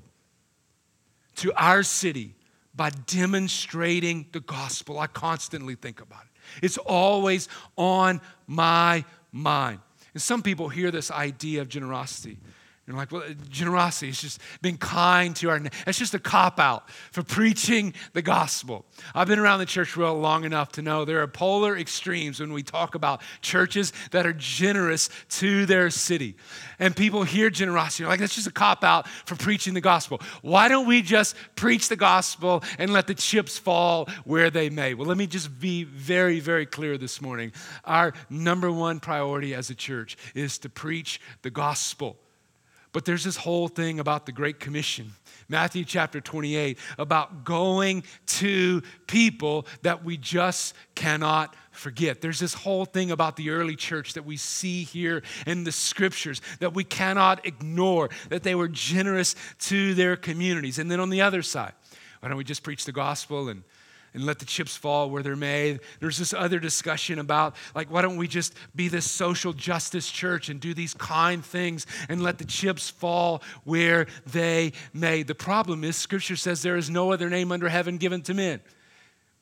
to 1.37 1.53
our 1.53 1.83
city 1.83 2.35
by 2.75 2.89
demonstrating 3.07 4.25
the 4.31 4.39
gospel. 4.41 4.99
I 4.99 5.07
constantly 5.07 5.75
think 5.75 6.01
about 6.01 6.23
it, 6.23 6.63
it's 6.65 6.77
always 6.77 7.47
on 7.77 8.21
my 8.47 9.05
mind. 9.31 9.79
And 10.13 10.21
some 10.21 10.41
people 10.41 10.69
hear 10.69 10.91
this 10.91 11.11
idea 11.11 11.61
of 11.61 11.69
generosity 11.69 12.37
you're 12.87 12.95
like, 12.95 13.11
well, 13.11 13.23
generosity 13.49 14.09
is 14.09 14.21
just 14.21 14.39
being 14.61 14.77
kind 14.77 15.35
to 15.37 15.49
our. 15.49 15.59
It's 15.87 15.97
just 15.97 16.13
a 16.13 16.19
cop 16.19 16.59
out 16.59 16.87
for 17.11 17.23
preaching 17.23 17.95
the 18.13 18.21
gospel. 18.21 18.85
I've 19.15 19.27
been 19.27 19.39
around 19.39 19.57
the 19.57 19.65
church 19.65 19.97
world 19.97 20.21
long 20.21 20.43
enough 20.43 20.73
to 20.73 20.83
know 20.83 21.03
there 21.03 21.21
are 21.23 21.27
polar 21.27 21.75
extremes 21.75 22.39
when 22.39 22.53
we 22.53 22.61
talk 22.61 22.93
about 22.93 23.21
churches 23.41 23.91
that 24.11 24.27
are 24.27 24.33
generous 24.33 25.09
to 25.29 25.65
their 25.65 25.89
city. 25.89 26.35
And 26.77 26.95
people 26.95 27.23
hear 27.23 27.49
generosity, 27.49 28.03
you're 28.03 28.09
like, 28.09 28.19
that's 28.19 28.35
just 28.35 28.45
a 28.45 28.51
cop 28.51 28.83
out 28.83 29.07
for 29.25 29.35
preaching 29.35 29.73
the 29.73 29.81
gospel. 29.81 30.21
Why 30.43 30.67
don't 30.67 30.85
we 30.85 31.01
just 31.01 31.35
preach 31.55 31.89
the 31.89 31.95
gospel 31.95 32.63
and 32.77 32.93
let 32.93 33.07
the 33.07 33.15
chips 33.15 33.57
fall 33.57 34.07
where 34.25 34.51
they 34.51 34.69
may? 34.69 34.93
Well, 34.93 35.07
let 35.07 35.17
me 35.17 35.25
just 35.25 35.59
be 35.59 35.85
very, 35.85 36.39
very 36.39 36.67
clear 36.67 36.99
this 36.99 37.19
morning. 37.19 37.51
Our 37.83 38.13
number 38.29 38.71
one 38.71 38.99
priority 38.99 39.55
as 39.55 39.71
a 39.71 39.75
church 39.75 40.17
is 40.35 40.59
to 40.59 40.69
preach 40.69 41.19
the 41.41 41.49
gospel. 41.49 42.19
But 42.95 43.03
there's 43.03 43.25
this 43.25 43.35
whole 43.35 43.67
thing 43.67 43.99
about 43.99 44.25
the 44.25 44.31
Great 44.31 44.61
Commission, 44.61 45.11
Matthew 45.49 45.83
chapter 45.83 46.21
28, 46.21 46.77
about 46.97 47.43
going 47.43 48.05
to 48.27 48.83
people 49.05 49.67
that 49.81 50.05
we 50.05 50.15
just 50.15 50.73
cannot 50.95 51.57
forget. 51.71 52.21
There's 52.21 52.39
this 52.39 52.53
whole 52.53 52.85
thing 52.85 53.11
about 53.11 53.35
the 53.35 53.49
early 53.49 53.75
church 53.75 54.13
that 54.13 54.23
we 54.23 54.37
see 54.37 54.83
here 54.83 55.23
in 55.45 55.65
the 55.65 55.73
scriptures 55.73 56.41
that 56.59 56.73
we 56.73 56.85
cannot 56.85 57.45
ignore, 57.45 58.11
that 58.29 58.43
they 58.43 58.55
were 58.55 58.69
generous 58.69 59.35
to 59.63 59.93
their 59.93 60.15
communities. 60.15 60.79
And 60.79 60.89
then 60.89 61.01
on 61.01 61.09
the 61.09 61.19
other 61.19 61.41
side, 61.41 61.73
why 62.21 62.29
don't 62.29 62.37
we 62.37 62.45
just 62.45 62.63
preach 62.63 62.85
the 62.85 62.93
gospel 62.93 63.49
and 63.49 63.63
and 64.15 64.25
let 64.25 64.39
the 64.39 64.45
chips 64.45 64.75
fall 64.75 65.09
where 65.09 65.21
they're 65.21 65.35
made. 65.35 65.81
There's 65.99 66.17
this 66.17 66.33
other 66.33 66.59
discussion 66.59 67.19
about, 67.19 67.55
like, 67.75 67.91
why 67.91 68.01
don't 68.01 68.17
we 68.17 68.27
just 68.27 68.55
be 68.75 68.87
this 68.87 69.09
social 69.09 69.53
justice 69.53 70.09
church 70.09 70.49
and 70.49 70.59
do 70.59 70.73
these 70.73 70.93
kind 70.93 71.45
things 71.45 71.85
and 72.09 72.23
let 72.23 72.37
the 72.37 72.45
chips 72.45 72.89
fall 72.89 73.43
where 73.65 74.07
they 74.25 74.71
may? 74.93 75.23
The 75.23 75.35
problem 75.35 75.83
is, 75.83 75.95
Scripture 75.95 76.35
says 76.35 76.61
there 76.61 76.77
is 76.77 76.89
no 76.89 77.11
other 77.11 77.29
name 77.29 77.51
under 77.51 77.69
heaven 77.69 77.97
given 77.97 78.21
to 78.23 78.33
men 78.33 78.61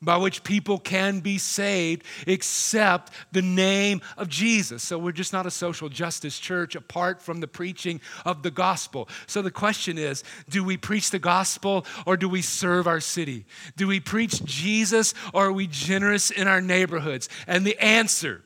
by 0.04 0.16
which 0.16 0.44
people 0.44 0.78
can 0.78 1.20
be 1.20 1.38
saved 1.38 2.04
except 2.26 3.12
the 3.32 3.42
name 3.42 4.00
of 4.16 4.28
Jesus. 4.28 4.82
So 4.82 4.98
we're 4.98 5.12
just 5.12 5.32
not 5.32 5.46
a 5.46 5.50
social 5.50 5.88
justice 5.88 6.38
church 6.38 6.74
apart 6.74 7.22
from 7.22 7.40
the 7.40 7.48
preaching 7.48 8.00
of 8.24 8.42
the 8.42 8.50
gospel. 8.50 9.08
So 9.26 9.42
the 9.42 9.50
question 9.50 9.98
is 9.98 10.22
do 10.48 10.62
we 10.62 10.76
preach 10.76 11.10
the 11.10 11.18
gospel 11.18 11.86
or 12.06 12.16
do 12.16 12.28
we 12.28 12.42
serve 12.42 12.86
our 12.86 13.00
city? 13.00 13.44
Do 13.76 13.86
we 13.86 14.00
preach 14.00 14.44
Jesus 14.44 15.14
or 15.32 15.46
are 15.46 15.52
we 15.52 15.66
generous 15.66 16.30
in 16.30 16.48
our 16.48 16.60
neighborhoods? 16.60 17.28
And 17.46 17.66
the 17.66 17.78
answer 17.82 18.42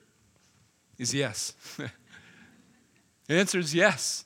is 0.98 1.14
yes. 1.14 1.54
the 1.76 1.90
answer 3.34 3.58
is 3.58 3.74
yes. 3.74 4.24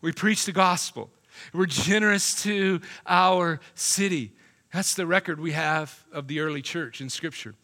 We 0.00 0.12
preach 0.12 0.44
the 0.44 0.52
gospel. 0.52 1.10
We're 1.52 1.66
generous 1.66 2.42
to 2.44 2.80
our 3.06 3.60
city. 3.74 4.32
That's 4.74 4.94
the 4.94 5.06
record 5.06 5.38
we 5.38 5.52
have 5.52 6.02
of 6.10 6.26
the 6.26 6.40
early 6.40 6.60
church 6.60 7.00
in 7.00 7.08
Scripture. 7.08 7.54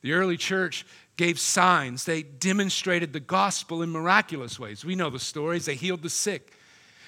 The 0.00 0.14
early 0.14 0.38
church 0.38 0.86
gave 1.18 1.38
signs, 1.38 2.06
they 2.06 2.22
demonstrated 2.22 3.12
the 3.12 3.20
gospel 3.20 3.82
in 3.82 3.90
miraculous 3.90 4.58
ways. 4.58 4.82
We 4.82 4.94
know 4.94 5.10
the 5.10 5.18
stories. 5.18 5.66
They 5.66 5.74
healed 5.74 6.00
the 6.00 6.08
sick, 6.08 6.54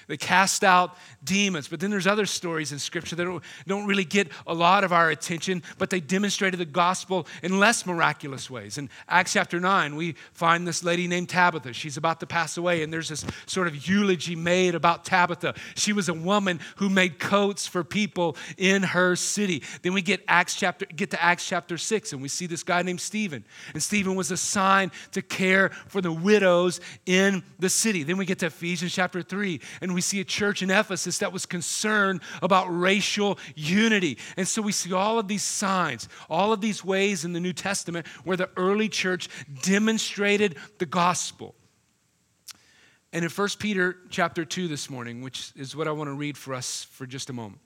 they 0.07 0.17
cast 0.17 0.63
out 0.63 0.97
demons. 1.23 1.67
But 1.67 1.79
then 1.79 1.91
there's 1.91 2.07
other 2.07 2.25
stories 2.25 2.71
in 2.71 2.79
Scripture 2.79 3.15
that 3.15 3.25
don't, 3.25 3.43
don't 3.67 3.85
really 3.85 4.05
get 4.05 4.29
a 4.45 4.53
lot 4.53 4.83
of 4.83 4.93
our 4.93 5.09
attention, 5.09 5.61
but 5.77 5.89
they 5.89 5.99
demonstrated 5.99 6.59
the 6.59 6.65
gospel 6.65 7.27
in 7.43 7.59
less 7.59 7.85
miraculous 7.85 8.49
ways. 8.49 8.77
In 8.77 8.89
Acts 9.07 9.33
chapter 9.33 9.59
9, 9.59 9.95
we 9.95 10.15
find 10.33 10.67
this 10.67 10.83
lady 10.83 11.07
named 11.07 11.29
Tabitha. 11.29 11.73
She's 11.73 11.97
about 11.97 12.19
to 12.21 12.27
pass 12.27 12.57
away, 12.57 12.83
and 12.83 12.91
there's 12.91 13.09
this 13.09 13.25
sort 13.45 13.67
of 13.67 13.87
eulogy 13.87 14.35
made 14.35 14.75
about 14.75 15.03
Tabitha. 15.03 15.55
She 15.75 15.93
was 15.93 16.09
a 16.09 16.13
woman 16.13 16.59
who 16.77 16.89
made 16.89 17.19
coats 17.19 17.67
for 17.67 17.83
people 17.83 18.37
in 18.57 18.83
her 18.83 19.15
city. 19.15 19.63
Then 19.81 19.93
we 19.93 20.01
get 20.01 20.23
Acts 20.27 20.55
chapter 20.55 20.85
get 20.85 21.11
to 21.11 21.21
Acts 21.21 21.47
chapter 21.47 21.77
6, 21.77 22.13
and 22.13 22.21
we 22.21 22.29
see 22.29 22.47
this 22.47 22.63
guy 22.63 22.81
named 22.81 23.01
Stephen. 23.01 23.43
And 23.73 23.83
Stephen 23.83 24.15
was 24.15 24.31
assigned 24.31 24.91
to 25.11 25.21
care 25.21 25.69
for 25.87 26.01
the 26.01 26.11
widows 26.11 26.79
in 27.05 27.43
the 27.59 27.69
city. 27.69 28.03
Then 28.03 28.17
we 28.17 28.25
get 28.25 28.39
to 28.39 28.45
Ephesians 28.47 28.93
chapter 28.93 29.21
3, 29.21 29.59
and 29.81 29.96
we 29.97 30.01
see 30.01 30.19
a 30.19 30.23
church 30.23 30.61
in 30.61 30.69
Ephesus 30.69 31.17
that 31.17 31.33
was 31.33 31.47
concerned 31.47 32.21
about 32.43 32.67
racial 32.67 33.39
unity. 33.55 34.19
And 34.37 34.47
so 34.47 34.61
we 34.61 34.71
see 34.71 34.93
all 34.93 35.17
of 35.17 35.27
these 35.27 35.41
signs, 35.41 36.07
all 36.29 36.53
of 36.53 36.61
these 36.61 36.85
ways 36.85 37.25
in 37.25 37.33
the 37.33 37.39
New 37.39 37.51
Testament 37.51 38.05
where 38.23 38.37
the 38.37 38.47
early 38.55 38.89
church 38.89 39.27
demonstrated 39.63 40.55
the 40.77 40.85
gospel. 40.85 41.55
And 43.11 43.25
in 43.25 43.31
1 43.31 43.47
Peter 43.57 43.97
chapter 44.11 44.45
2 44.45 44.67
this 44.67 44.87
morning, 44.87 45.23
which 45.23 45.51
is 45.55 45.75
what 45.75 45.87
I 45.87 45.91
want 45.93 46.09
to 46.09 46.13
read 46.13 46.37
for 46.37 46.53
us 46.53 46.83
for 46.83 47.07
just 47.07 47.31
a 47.31 47.33
moment, 47.33 47.59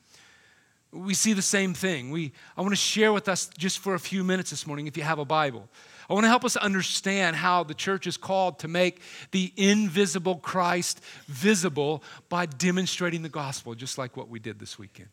we 0.93 1.13
see 1.13 1.33
the 1.33 1.41
same 1.41 1.73
thing. 1.73 2.11
We, 2.11 2.31
I 2.55 2.61
want 2.61 2.71
to 2.71 2.77
share 2.77 3.11
with 3.11 3.27
us 3.27 3.49
just 3.57 3.79
for 3.79 3.93
a 3.95 3.99
few 3.99 4.23
minutes 4.23 4.51
this 4.51 4.65
morning, 4.65 4.87
if 4.87 4.95
you 4.95 5.03
have 5.03 5.19
a 5.19 5.25
Bible. 5.25 5.67
I 6.11 6.13
want 6.13 6.25
to 6.25 6.27
help 6.29 6.43
us 6.43 6.57
understand 6.57 7.37
how 7.37 7.63
the 7.63 7.73
church 7.73 8.05
is 8.05 8.17
called 8.17 8.59
to 8.59 8.67
make 8.67 9.01
the 9.31 9.53
invisible 9.55 10.35
Christ 10.35 10.99
visible 11.27 12.03
by 12.27 12.47
demonstrating 12.47 13.21
the 13.21 13.29
gospel, 13.29 13.75
just 13.75 13.97
like 13.97 14.17
what 14.17 14.27
we 14.27 14.37
did 14.37 14.59
this 14.59 14.77
weekend. 14.77 15.07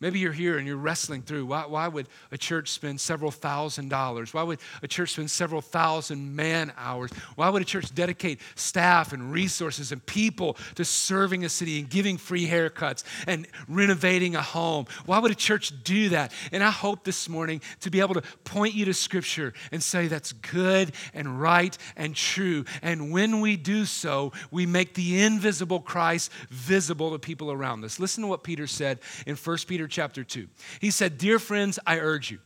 Maybe 0.00 0.18
you're 0.18 0.32
here 0.32 0.56
and 0.56 0.66
you're 0.66 0.78
wrestling 0.78 1.20
through 1.20 1.44
why, 1.44 1.66
why, 1.66 1.86
would 1.86 2.08
a 2.32 2.38
church 2.38 2.70
spend 2.70 2.98
several 2.98 3.30
thousand 3.30 3.90
dollars? 3.90 4.32
Why 4.32 4.42
would 4.42 4.58
a 4.82 4.88
church 4.88 5.12
spend 5.12 5.30
several 5.30 5.60
thousand 5.60 6.34
man 6.34 6.72
hours? 6.78 7.10
Why 7.36 7.50
would 7.50 7.60
a 7.60 7.66
church 7.66 7.94
dedicate 7.94 8.40
staff 8.54 9.12
and 9.12 9.30
resources 9.30 9.92
and 9.92 10.04
people 10.06 10.56
to 10.76 10.86
serving 10.86 11.44
a 11.44 11.50
city 11.50 11.78
and 11.78 11.90
giving 11.90 12.16
free 12.16 12.48
haircuts 12.48 13.04
and 13.26 13.46
renovating 13.68 14.36
a 14.36 14.40
home? 14.40 14.86
Why 15.04 15.18
would 15.18 15.32
a 15.32 15.34
church 15.34 15.84
do 15.84 16.08
that? 16.10 16.32
And 16.50 16.64
I 16.64 16.70
hope 16.70 17.04
this 17.04 17.28
morning 17.28 17.60
to 17.80 17.90
be 17.90 18.00
able 18.00 18.14
to 18.14 18.22
point 18.44 18.72
you 18.72 18.86
to 18.86 18.94
Scripture 18.94 19.52
and 19.70 19.82
say 19.82 20.06
that's 20.06 20.32
good 20.32 20.92
and 21.12 21.38
right 21.42 21.76
and 21.94 22.16
true. 22.16 22.64
And 22.80 23.12
when 23.12 23.42
we 23.42 23.58
do 23.58 23.84
so, 23.84 24.32
we 24.50 24.64
make 24.64 24.94
the 24.94 25.20
invisible 25.20 25.80
Christ 25.80 26.32
visible 26.48 27.12
to 27.12 27.18
people 27.18 27.52
around 27.52 27.84
us. 27.84 28.00
Listen 28.00 28.22
to 28.22 28.28
what 28.28 28.42
Peter 28.42 28.66
said 28.66 29.00
in 29.26 29.36
1 29.36 29.58
Peter 29.66 29.89
chapter 29.90 30.24
2. 30.24 30.48
He 30.80 30.90
said, 30.90 31.18
Dear 31.18 31.38
friends, 31.38 31.78
I 31.86 31.98
urge 31.98 32.30
you, 32.30 32.38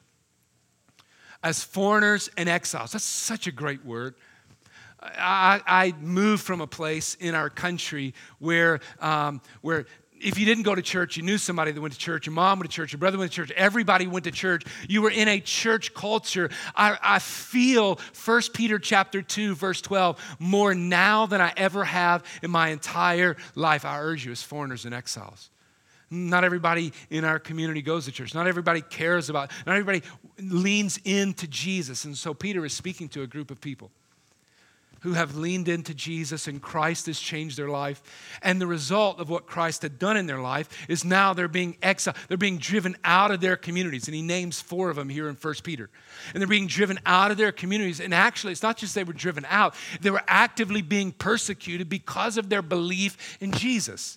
as 1.42 1.62
foreigners 1.62 2.30
and 2.36 2.48
exiles, 2.48 2.92
that's 2.92 3.04
such 3.04 3.46
a 3.46 3.52
great 3.52 3.84
word. 3.84 4.14
I, 5.00 5.60
I 5.66 5.94
moved 6.00 6.42
from 6.42 6.60
a 6.60 6.66
place 6.66 7.14
in 7.16 7.34
our 7.34 7.50
country 7.50 8.14
where, 8.38 8.80
um, 9.00 9.42
where 9.60 9.86
if 10.20 10.38
you 10.38 10.46
didn't 10.46 10.62
go 10.62 10.74
to 10.74 10.80
church, 10.80 11.16
you 11.16 11.22
knew 11.22 11.36
somebody 11.36 11.72
that 11.72 11.80
went 11.80 11.92
to 11.92 12.00
church. 12.00 12.26
Your 12.26 12.32
mom 12.32 12.58
went 12.58 12.70
to 12.70 12.74
church. 12.74 12.92
Your 12.92 12.98
brother 12.98 13.18
went 13.18 13.30
to 13.30 13.36
church. 13.36 13.50
Everybody 13.50 14.06
went 14.06 14.24
to 14.24 14.30
church. 14.30 14.64
You 14.88 15.02
were 15.02 15.10
in 15.10 15.28
a 15.28 15.40
church 15.40 15.92
culture. 15.92 16.50
I, 16.74 16.96
I 17.02 17.18
feel 17.18 18.00
1 18.24 18.42
Peter 18.54 18.78
chapter 18.78 19.20
2, 19.20 19.54
verse 19.54 19.80
12, 19.82 20.36
more 20.38 20.74
now 20.74 21.26
than 21.26 21.40
I 21.40 21.52
ever 21.56 21.84
have 21.84 22.24
in 22.42 22.50
my 22.50 22.68
entire 22.68 23.36
life. 23.54 23.84
I 23.84 24.00
urge 24.00 24.24
you 24.24 24.32
as 24.32 24.42
foreigners 24.42 24.84
and 24.86 24.94
exiles. 24.94 25.50
Not 26.14 26.44
everybody 26.44 26.92
in 27.10 27.24
our 27.24 27.38
community 27.38 27.82
goes 27.82 28.04
to 28.04 28.12
church. 28.12 28.34
Not 28.34 28.46
everybody 28.46 28.80
cares 28.80 29.28
about, 29.28 29.50
not 29.66 29.72
everybody 29.76 30.02
leans 30.38 30.98
into 31.04 31.46
Jesus. 31.46 32.04
And 32.04 32.16
so 32.16 32.32
Peter 32.32 32.64
is 32.64 32.72
speaking 32.72 33.08
to 33.10 33.22
a 33.22 33.26
group 33.26 33.50
of 33.50 33.60
people 33.60 33.90
who 35.04 35.12
have 35.12 35.36
leaned 35.36 35.68
into 35.68 35.92
Jesus 35.92 36.48
and 36.48 36.62
Christ 36.62 37.04
has 37.06 37.20
changed 37.20 37.58
their 37.58 37.68
life. 37.68 38.02
And 38.40 38.58
the 38.58 38.66
result 38.66 39.20
of 39.20 39.28
what 39.28 39.46
Christ 39.46 39.82
had 39.82 39.98
done 39.98 40.16
in 40.16 40.26
their 40.26 40.40
life 40.40 40.86
is 40.88 41.04
now 41.04 41.34
they're 41.34 41.46
being 41.46 41.76
exiled. 41.82 42.16
They're 42.26 42.38
being 42.38 42.56
driven 42.56 42.96
out 43.04 43.30
of 43.30 43.42
their 43.42 43.56
communities. 43.56 44.08
And 44.08 44.14
he 44.14 44.22
names 44.22 44.62
four 44.62 44.88
of 44.88 44.96
them 44.96 45.10
here 45.10 45.28
in 45.28 45.34
1 45.34 45.54
Peter. 45.62 45.90
And 46.32 46.40
they're 46.40 46.48
being 46.48 46.66
driven 46.66 46.98
out 47.04 47.30
of 47.30 47.36
their 47.36 47.52
communities. 47.52 48.00
And 48.00 48.14
actually, 48.14 48.52
it's 48.52 48.62
not 48.62 48.78
just 48.78 48.94
they 48.94 49.04
were 49.04 49.12
driven 49.12 49.44
out, 49.50 49.74
they 50.00 50.10
were 50.10 50.24
actively 50.26 50.80
being 50.80 51.12
persecuted 51.12 51.90
because 51.90 52.38
of 52.38 52.48
their 52.48 52.62
belief 52.62 53.36
in 53.42 53.52
Jesus. 53.52 54.16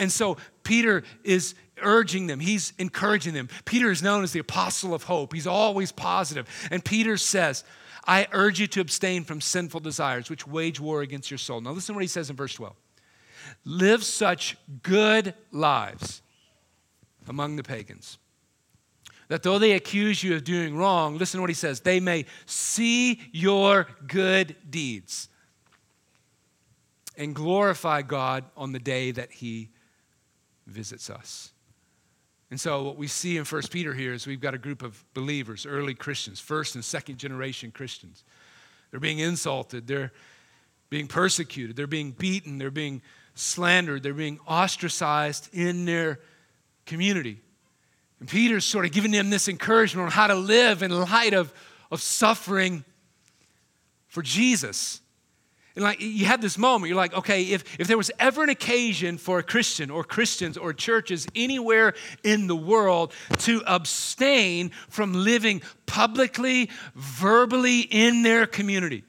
And 0.00 0.10
so 0.10 0.38
Peter 0.64 1.04
is 1.22 1.54
urging 1.82 2.26
them, 2.26 2.40
he's 2.40 2.72
encouraging 2.78 3.34
them. 3.34 3.48
Peter 3.64 3.90
is 3.90 4.02
known 4.02 4.24
as 4.24 4.32
the 4.32 4.40
apostle 4.40 4.92
of 4.92 5.04
hope, 5.04 5.32
he's 5.32 5.46
always 5.46 5.92
positive. 5.92 6.48
And 6.72 6.84
Peter 6.84 7.16
says, 7.16 7.62
I 8.06 8.26
urge 8.32 8.58
you 8.58 8.66
to 8.68 8.80
abstain 8.80 9.24
from 9.24 9.40
sinful 9.40 9.80
desires, 9.80 10.30
which 10.30 10.46
wage 10.46 10.80
war 10.80 11.02
against 11.02 11.30
your 11.30 11.38
soul. 11.38 11.60
Now, 11.60 11.70
listen 11.70 11.92
to 11.92 11.96
what 11.98 12.02
he 12.02 12.08
says 12.08 12.30
in 12.30 12.36
verse 12.36 12.54
12. 12.54 12.74
Live 13.64 14.02
such 14.02 14.56
good 14.82 15.34
lives 15.52 16.22
among 17.28 17.56
the 17.56 17.62
pagans 17.62 18.18
that 19.28 19.44
though 19.44 19.60
they 19.60 19.72
accuse 19.72 20.24
you 20.24 20.34
of 20.34 20.42
doing 20.42 20.76
wrong, 20.76 21.16
listen 21.16 21.38
to 21.38 21.42
what 21.42 21.50
he 21.50 21.54
says, 21.54 21.80
they 21.80 22.00
may 22.00 22.24
see 22.46 23.20
your 23.30 23.86
good 24.08 24.56
deeds 24.68 25.28
and 27.16 27.32
glorify 27.32 28.02
God 28.02 28.44
on 28.56 28.72
the 28.72 28.80
day 28.80 29.12
that 29.12 29.30
he 29.30 29.68
visits 30.70 31.10
us. 31.10 31.52
And 32.50 32.60
so, 32.60 32.82
what 32.82 32.96
we 32.96 33.06
see 33.06 33.36
in 33.36 33.44
1 33.44 33.62
Peter 33.70 33.94
here 33.94 34.12
is 34.12 34.26
we've 34.26 34.40
got 34.40 34.54
a 34.54 34.58
group 34.58 34.82
of 34.82 35.04
believers, 35.14 35.66
early 35.66 35.94
Christians, 35.94 36.40
first 36.40 36.74
and 36.74 36.84
second 36.84 37.18
generation 37.18 37.70
Christians. 37.70 38.24
They're 38.90 39.00
being 39.00 39.20
insulted, 39.20 39.86
they're 39.86 40.12
being 40.88 41.06
persecuted, 41.06 41.76
they're 41.76 41.86
being 41.86 42.10
beaten, 42.10 42.58
they're 42.58 42.72
being 42.72 43.02
slandered, 43.34 44.02
they're 44.02 44.12
being 44.12 44.40
ostracized 44.48 45.48
in 45.52 45.84
their 45.84 46.18
community. 46.86 47.40
And 48.18 48.28
Peter's 48.28 48.64
sort 48.64 48.84
of 48.84 48.92
giving 48.92 49.12
them 49.12 49.30
this 49.30 49.48
encouragement 49.48 50.06
on 50.06 50.12
how 50.12 50.26
to 50.26 50.34
live 50.34 50.82
in 50.82 50.90
light 50.90 51.34
of, 51.34 51.52
of 51.90 52.02
suffering 52.02 52.84
for 54.08 54.22
Jesus. 54.22 55.00
Like 55.80 56.00
you 56.00 56.26
have 56.26 56.40
this 56.40 56.58
moment, 56.58 56.88
you're 56.88 56.96
like, 56.96 57.14
okay, 57.14 57.44
if, 57.44 57.64
if 57.80 57.88
there 57.88 57.96
was 57.96 58.10
ever 58.18 58.42
an 58.42 58.50
occasion 58.50 59.18
for 59.18 59.38
a 59.38 59.42
Christian 59.42 59.90
or 59.90 60.04
Christians 60.04 60.56
or 60.56 60.72
churches 60.72 61.26
anywhere 61.34 61.94
in 62.22 62.46
the 62.46 62.56
world 62.56 63.12
to 63.38 63.62
abstain 63.66 64.70
from 64.88 65.12
living 65.12 65.62
publicly, 65.86 66.70
verbally 66.94 67.80
in 67.80 68.22
their 68.22 68.46
community, 68.46 69.04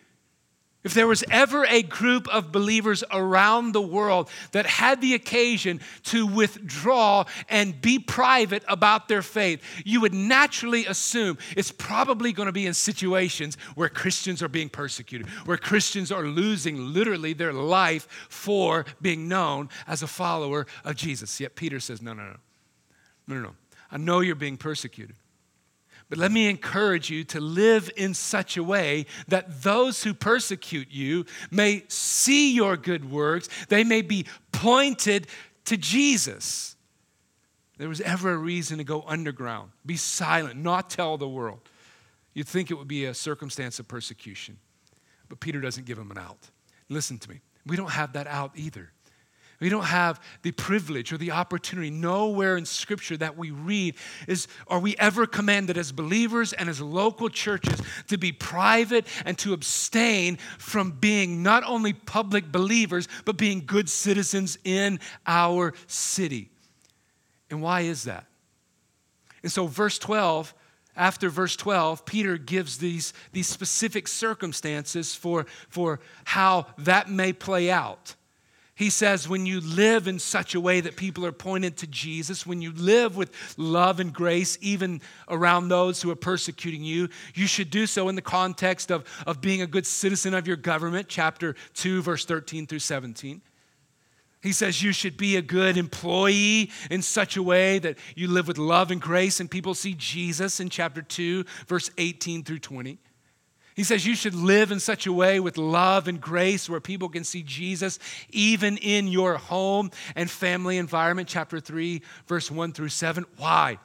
if 0.83 0.93
there 0.93 1.07
was 1.07 1.23
ever 1.29 1.65
a 1.65 1.83
group 1.83 2.27
of 2.29 2.51
believers 2.51 3.03
around 3.11 3.71
the 3.71 3.81
world 3.81 4.29
that 4.51 4.65
had 4.65 4.99
the 4.99 5.13
occasion 5.13 5.79
to 6.05 6.25
withdraw 6.25 7.25
and 7.49 7.79
be 7.81 7.99
private 7.99 8.63
about 8.67 9.07
their 9.07 9.21
faith, 9.21 9.61
you 9.85 10.01
would 10.01 10.13
naturally 10.13 10.85
assume 10.87 11.37
it's 11.55 11.71
probably 11.71 12.33
going 12.33 12.47
to 12.47 12.51
be 12.51 12.65
in 12.65 12.73
situations 12.73 13.57
where 13.75 13.89
Christians 13.89 14.41
are 14.41 14.49
being 14.49 14.69
persecuted, 14.69 15.27
where 15.45 15.57
Christians 15.57 16.11
are 16.11 16.23
losing 16.23 16.93
literally 16.93 17.33
their 17.33 17.53
life 17.53 18.07
for 18.29 18.85
being 19.01 19.27
known 19.27 19.69
as 19.87 20.01
a 20.01 20.07
follower 20.07 20.65
of 20.83 20.95
Jesus. 20.95 21.39
Yet 21.39 21.55
Peter 21.55 21.79
says, 21.79 22.01
no, 22.01 22.13
no, 22.13 22.23
no. 22.23 22.37
No, 23.27 23.35
no, 23.35 23.41
no. 23.41 23.55
I 23.91 23.97
know 23.97 24.21
you're 24.21 24.35
being 24.35 24.57
persecuted. 24.57 25.15
But 26.11 26.19
let 26.19 26.33
me 26.33 26.49
encourage 26.49 27.09
you 27.09 27.23
to 27.23 27.39
live 27.39 27.89
in 27.95 28.13
such 28.13 28.57
a 28.57 28.63
way 28.63 29.05
that 29.29 29.63
those 29.63 30.03
who 30.03 30.13
persecute 30.13 30.91
you 30.91 31.25
may 31.49 31.85
see 31.87 32.53
your 32.53 32.75
good 32.75 33.09
works, 33.09 33.47
they 33.69 33.85
may 33.85 34.01
be 34.01 34.25
pointed 34.51 35.27
to 35.63 35.77
Jesus. 35.77 36.75
There 37.77 37.87
was 37.87 38.01
ever 38.01 38.33
a 38.33 38.37
reason 38.37 38.79
to 38.79 38.83
go 38.83 39.05
underground, 39.07 39.71
be 39.85 39.95
silent, 39.95 40.59
not 40.59 40.89
tell 40.89 41.17
the 41.17 41.29
world. 41.29 41.61
You'd 42.33 42.49
think 42.49 42.71
it 42.71 42.73
would 42.73 42.89
be 42.89 43.05
a 43.05 43.13
circumstance 43.13 43.79
of 43.79 43.87
persecution. 43.87 44.57
But 45.29 45.39
Peter 45.39 45.61
doesn't 45.61 45.85
give 45.85 45.97
him 45.97 46.11
an 46.11 46.17
out. 46.17 46.49
Listen 46.89 47.19
to 47.19 47.29
me. 47.29 47.39
We 47.65 47.77
don't 47.77 47.91
have 47.91 48.11
that 48.13 48.27
out 48.27 48.51
either. 48.55 48.91
We 49.61 49.69
don't 49.69 49.85
have 49.85 50.19
the 50.41 50.51
privilege 50.51 51.13
or 51.13 51.17
the 51.17 51.31
opportunity. 51.31 51.91
Nowhere 51.91 52.57
in 52.57 52.65
Scripture 52.65 53.15
that 53.17 53.37
we 53.37 53.51
read 53.51 53.95
is 54.27 54.47
are 54.67 54.79
we 54.79 54.97
ever 54.97 55.27
commanded 55.27 55.77
as 55.77 55.91
believers 55.91 56.51
and 56.51 56.67
as 56.67 56.81
local 56.81 57.29
churches 57.29 57.79
to 58.07 58.17
be 58.17 58.31
private 58.31 59.05
and 59.23 59.37
to 59.37 59.53
abstain 59.53 60.37
from 60.57 60.91
being 60.91 61.43
not 61.43 61.63
only 61.63 61.93
public 61.93 62.51
believers, 62.51 63.07
but 63.23 63.37
being 63.37 63.63
good 63.63 63.87
citizens 63.87 64.57
in 64.63 64.99
our 65.27 65.73
city. 65.85 66.49
And 67.51 67.61
why 67.61 67.81
is 67.81 68.05
that? 68.05 68.25
And 69.43 69.51
so, 69.51 69.67
verse 69.67 69.99
12, 69.99 70.55
after 70.95 71.29
verse 71.29 71.55
12, 71.55 72.03
Peter 72.05 72.37
gives 72.37 72.79
these, 72.79 73.13
these 73.31 73.47
specific 73.47 74.07
circumstances 74.07 75.13
for, 75.13 75.45
for 75.69 75.99
how 76.25 76.65
that 76.79 77.09
may 77.11 77.31
play 77.31 77.69
out. 77.69 78.15
He 78.73 78.89
says, 78.89 79.27
when 79.27 79.45
you 79.45 79.59
live 79.59 80.07
in 80.07 80.17
such 80.17 80.55
a 80.55 80.61
way 80.61 80.79
that 80.81 80.95
people 80.95 81.25
are 81.25 81.31
pointed 81.31 81.77
to 81.77 81.87
Jesus, 81.87 82.47
when 82.47 82.61
you 82.61 82.71
live 82.71 83.17
with 83.17 83.31
love 83.57 83.99
and 83.99 84.13
grace, 84.13 84.57
even 84.61 85.01
around 85.27 85.67
those 85.67 86.01
who 86.01 86.09
are 86.09 86.15
persecuting 86.15 86.83
you, 86.83 87.09
you 87.35 87.47
should 87.47 87.69
do 87.69 87.85
so 87.85 88.07
in 88.09 88.15
the 88.15 88.21
context 88.21 88.89
of, 88.89 89.05
of 89.27 89.41
being 89.41 89.61
a 89.61 89.67
good 89.67 89.85
citizen 89.85 90.33
of 90.33 90.47
your 90.47 90.55
government, 90.55 91.07
chapter 91.09 91.55
2, 91.73 92.01
verse 92.01 92.25
13 92.25 92.65
through 92.65 92.79
17. 92.79 93.41
He 94.41 94.53
says 94.53 94.81
you 94.81 94.91
should 94.91 95.17
be 95.17 95.35
a 95.35 95.41
good 95.41 95.77
employee 95.77 96.71
in 96.89 97.01
such 97.03 97.37
a 97.37 97.43
way 97.43 97.77
that 97.79 97.97
you 98.15 98.27
live 98.27 98.47
with 98.47 98.57
love 98.57 98.89
and 98.89 98.99
grace, 98.99 99.39
and 99.39 99.51
people 99.51 99.75
see 99.75 99.93
Jesus 99.93 100.59
in 100.59 100.69
chapter 100.69 101.01
2, 101.01 101.45
verse 101.67 101.91
18 101.97 102.43
through 102.43 102.59
20. 102.59 102.97
He 103.75 103.83
says 103.83 104.05
you 104.05 104.15
should 104.15 104.35
live 104.35 104.71
in 104.71 104.79
such 104.79 105.07
a 105.07 105.13
way 105.13 105.39
with 105.39 105.57
love 105.57 106.07
and 106.07 106.19
grace 106.19 106.69
where 106.69 106.81
people 106.81 107.09
can 107.09 107.23
see 107.23 107.41
Jesus 107.41 107.99
even 108.29 108.77
in 108.77 109.07
your 109.07 109.37
home 109.37 109.91
and 110.15 110.29
family 110.29 110.77
environment, 110.77 111.29
chapter 111.29 111.59
3, 111.59 112.01
verse 112.27 112.51
1 112.51 112.73
through 112.73 112.89
7. 112.89 113.25
Why? 113.37 113.77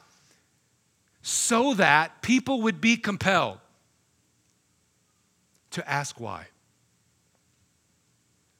So 1.22 1.74
that 1.74 2.20
people 2.20 2.62
would 2.62 2.80
be 2.80 2.96
compelled 2.96 3.58
to 5.72 5.88
ask 5.88 6.18
why. 6.18 6.46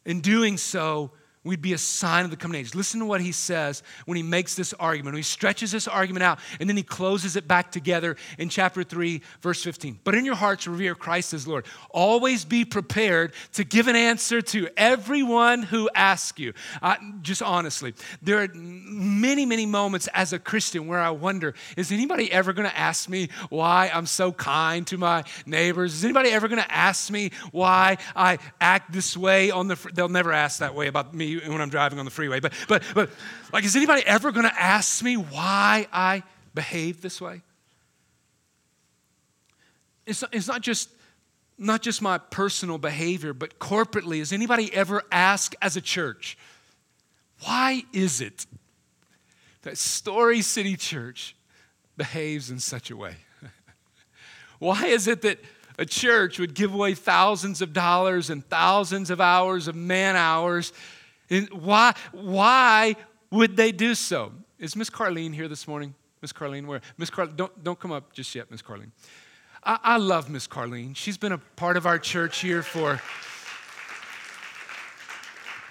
In 0.05 0.21
doing 0.21 0.57
so, 0.57 1.11
we'd 1.47 1.63
be 1.63 1.73
a 1.73 1.79
sign 1.79 2.25
of 2.25 2.31
the 2.31 2.37
coming 2.37 2.61
age. 2.61 2.75
Listen 2.75 3.01
to 3.01 3.07
what 3.07 3.21
he 3.21 3.33
says 3.33 3.83
when 4.05 4.17
he 4.17 4.23
makes 4.23 4.55
this 4.55 4.73
argument. 4.75 5.15
When 5.15 5.21
he 5.21 5.23
stretches 5.23 5.73
this 5.73 5.87
argument 5.87 6.25
out 6.25 6.39
and 6.59 6.69
then 6.69 6.77
he 6.77 6.83
closes 6.83 7.37
it 7.37 7.47
back 7.47 7.71
together 7.71 8.17
in 8.39 8.49
chapter 8.49 8.83
3, 8.83 9.23
verse 9.41 9.63
15. 9.63 10.01
But 10.03 10.15
in 10.15 10.25
your 10.25 10.35
hearts, 10.35 10.67
revere 10.67 10.95
Christ 10.95 11.33
as 11.35 11.47
Lord. 11.47 11.67
Always 11.91 12.45
be 12.45 12.65
prepared 12.65 13.33
to 13.53 13.65
give 13.65 13.87
an 13.87 13.97
answer 13.97 14.43
to 14.43 14.69
everyone 14.77 15.63
who 15.63 15.89
asks 15.95 16.39
you. 16.39 16.53
Uh, 16.83 16.97
just 17.23 17.43
honestly, 17.43 17.95
there 18.23 18.43
are 18.43 18.49
many, 18.53 19.47
many 19.47 19.67
moments 19.67 20.09
as 20.15 20.33
a 20.33 20.39
Christian 20.39 20.87
where 20.87 21.01
I 21.01 21.11
wonder 21.11 21.55
is 21.77 21.93
anybody 21.93 22.31
ever 22.33 22.53
going 22.53 22.69
to 22.69 22.79
ask 22.79 23.09
me 23.09 23.29
why 23.51 23.91
I'm 23.95 24.07
so 24.07 24.33
kind 24.33 24.87
to 24.89 24.99
my 24.99 25.25
neighbors? 25.47 25.95
Is 25.95 26.05
anybody 26.05 26.31
ever 26.31 26.49
going 26.49 26.63
to 26.63 26.73
ask 26.73 27.11
me 27.11 27.31
why 27.53 27.99
I 28.15 28.39
act 28.61 28.93
this 28.93 29.17
way 29.17 29.51
on 29.51 29.69
the, 29.69 29.77
fr- 29.77 29.91
they'll 29.91 30.09
never 30.09 30.33
ask 30.33 30.59
that 30.59 30.75
way 30.75 30.89
about 30.89 31.15
me 31.15 31.36
when 31.41 31.61
I'm 31.61 31.71
driving 31.71 31.99
on 31.99 32.05
the 32.05 32.11
freeway. 32.11 32.41
But, 32.41 32.53
but, 32.69 32.83
but 32.95 33.11
like, 33.53 33.65
is 33.65 33.77
anybody 33.77 34.03
ever 34.07 34.33
going 34.33 34.49
to 34.49 34.63
ask 34.63 35.03
me 35.03 35.17
why 35.17 35.87
I 35.93 36.23
behave 36.55 37.03
this 37.03 37.21
way? 37.21 37.43
It's 40.07 40.23
it's 40.33 40.47
not 40.47 40.61
just 40.61 40.89
not 41.59 41.83
just 41.83 42.01
my 42.01 42.19
personal 42.19 42.79
behavior, 42.79 43.33
but 43.33 43.59
corporately. 43.59 44.21
Is 44.21 44.33
anybody 44.33 44.73
ever 44.73 45.03
asked 45.11 45.57
as 45.61 45.77
a 45.77 45.81
church, 45.81 46.37
why 47.45 47.85
is 47.93 48.21
it 48.21 48.47
that 49.63 49.79
Story 49.79 50.43
City 50.43 50.77
Church 50.77 51.35
behaves 51.97 52.51
in 52.51 52.61
such 52.61 52.91
a 52.91 52.97
way? 52.97 53.17
why 54.59 54.87
is 54.87 55.09
it 55.09 55.23
that 55.23 55.39
a 55.79 55.85
church 55.85 56.39
would 56.39 56.55
give 56.55 56.73
away 56.73 56.95
thousands 56.95 57.61
of 57.61 57.73
dollars 57.73 58.31
and 58.31 58.45
thousands 58.49 59.11
of 59.11 59.21
hours 59.21 59.69
of 59.69 59.75
man 59.75 60.17
hours 60.17 60.73
and 61.31 61.49
why, 61.51 61.95
why 62.13 62.97
would 63.31 63.57
they 63.57 63.73
do 63.73 63.95
so? 63.95 64.33
Is 64.59 64.77
Miss 64.77 64.91
Carlene 64.91 65.35
here 65.35 65.49
this 65.49 65.69
morning? 65.69 65.95
Miss 66.23 66.33
Carlene, 66.33 66.67
where? 66.67 66.81
Miss 66.97 67.11
Carlene, 67.11 67.37
don't, 67.37 67.65
don't 67.65 67.79
come 67.79 67.93
up 67.93 68.13
just 68.13 68.35
yet, 68.35 68.51
Miss 68.51 68.63
Carlene. 68.63 68.91
I, 69.63 69.79
I 69.83 69.97
love 69.99 70.31
Miss 70.31 70.47
Carlene. 70.47 70.97
She's 70.97 71.19
been 71.19 71.33
a 71.33 71.39
part 71.39 71.77
of 71.77 71.87
our 71.87 71.99
church 71.99 72.41
here 72.41 72.63
for, 72.63 73.01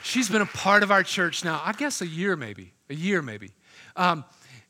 she's 0.04 0.30
been 0.30 0.42
a 0.42 0.46
part 0.46 0.84
of 0.84 0.92
our 0.92 1.04
church 1.04 1.44
now, 1.44 1.62
I 1.64 1.72
guess 1.72 2.02
a 2.02 2.08
year 2.08 2.36
maybe, 2.36 2.74
a 2.90 2.96
year 2.96 3.22
maybe. 3.22 3.52
Um, 3.96 4.24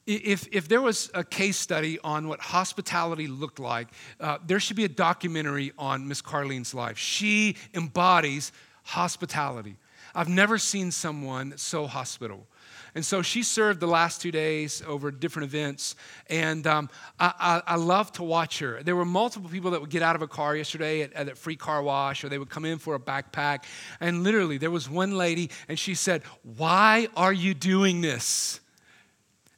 if, 0.08 0.48
if 0.52 0.68
there 0.68 0.82
was 0.82 1.10
a 1.16 1.24
case 1.24 1.58
study 1.58 1.98
on 2.04 2.28
what 2.28 2.40
hospitality 2.40 3.28
looked 3.28 3.60
like, 3.60 3.88
uh, 4.20 4.38
there 4.46 4.60
should 4.60 4.78
be 4.78 4.86
a 4.86 4.90
documentary 4.90 5.74
on 5.80 6.08
Miss 6.08 6.22
Carlene's 6.22 6.76
life. 6.76 6.98
She 6.98 7.58
embodies 7.74 8.52
hospitality. 8.84 9.78
I've 10.16 10.30
never 10.30 10.58
seen 10.58 10.92
someone 10.92 11.58
so 11.58 11.88
hospitable. 11.88 12.48
And 12.96 13.06
so 13.06 13.22
she 13.22 13.44
served 13.44 13.82
the 13.82 13.88
last 13.88 14.22
two 14.22 14.32
days 14.32 14.82
over 14.88 15.12
different 15.12 15.50
events. 15.50 15.96
And 16.30 16.66
um, 16.66 16.90
I, 17.20 17.34
I, 17.68 17.74
I, 17.74 17.76
love 17.76 18.14
to 18.14 18.24
watch 18.24 18.60
her. 18.60 18.82
There 18.82 18.96
were 18.96 19.04
multiple 19.04 19.50
people 19.50 19.72
that 19.72 19.82
would 19.82 19.90
get 19.90 20.02
out 20.02 20.16
of 20.16 20.22
a 20.22 20.30
car 20.30 20.56
yesterday 20.56 21.02
at, 21.02 21.12
at 21.12 21.28
a 21.28 21.36
free 21.36 21.58
car 21.58 21.84
wash, 21.84 22.24
or 22.24 22.30
they 22.30 22.38
would 22.38 22.50
come 22.50 22.64
in 22.64 22.78
for 22.78 22.96
a 22.96 23.00
backpack. 23.00 23.66
And 24.00 24.24
literally, 24.24 24.58
there 24.58 24.72
was 24.72 24.90
one 24.90 25.18
lady, 25.18 25.52
and 25.68 25.78
she 25.78 25.94
said, 25.94 26.24
Why 26.58 27.10
are 27.18 27.34
you 27.34 27.54
doing 27.54 28.00
this? 28.00 28.62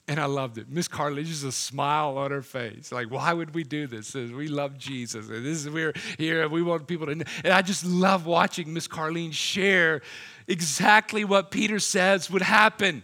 And 0.09 0.21
I 0.21 0.25
loved 0.25 0.57
it. 0.57 0.69
Miss 0.69 0.87
Carly, 0.87 1.25
just 1.25 1.43
a 1.43 1.51
smile 1.51 2.17
on 2.17 2.31
her 2.31 2.41
face. 2.41 2.93
Like, 2.93 3.11
why 3.11 3.33
would 3.33 3.53
we 3.53 3.65
do 3.65 3.87
this? 3.87 4.13
We 4.13 4.47
love 4.47 4.77
Jesus. 4.77 5.27
And 5.27 5.45
this 5.45 5.65
is 5.65 5.69
we're 5.69 5.93
here. 6.17 6.47
We 6.47 6.63
want 6.63 6.87
people 6.87 7.07
to 7.07 7.15
know. 7.15 7.25
And 7.43 7.51
I 7.51 7.61
just 7.61 7.85
love 7.85 8.25
watching 8.25 8.73
Miss 8.73 8.87
Carlene 8.87 9.33
share 9.33 10.01
exactly 10.47 11.25
what 11.25 11.51
Peter 11.51 11.79
says 11.79 12.31
would 12.31 12.41
happen. 12.41 13.03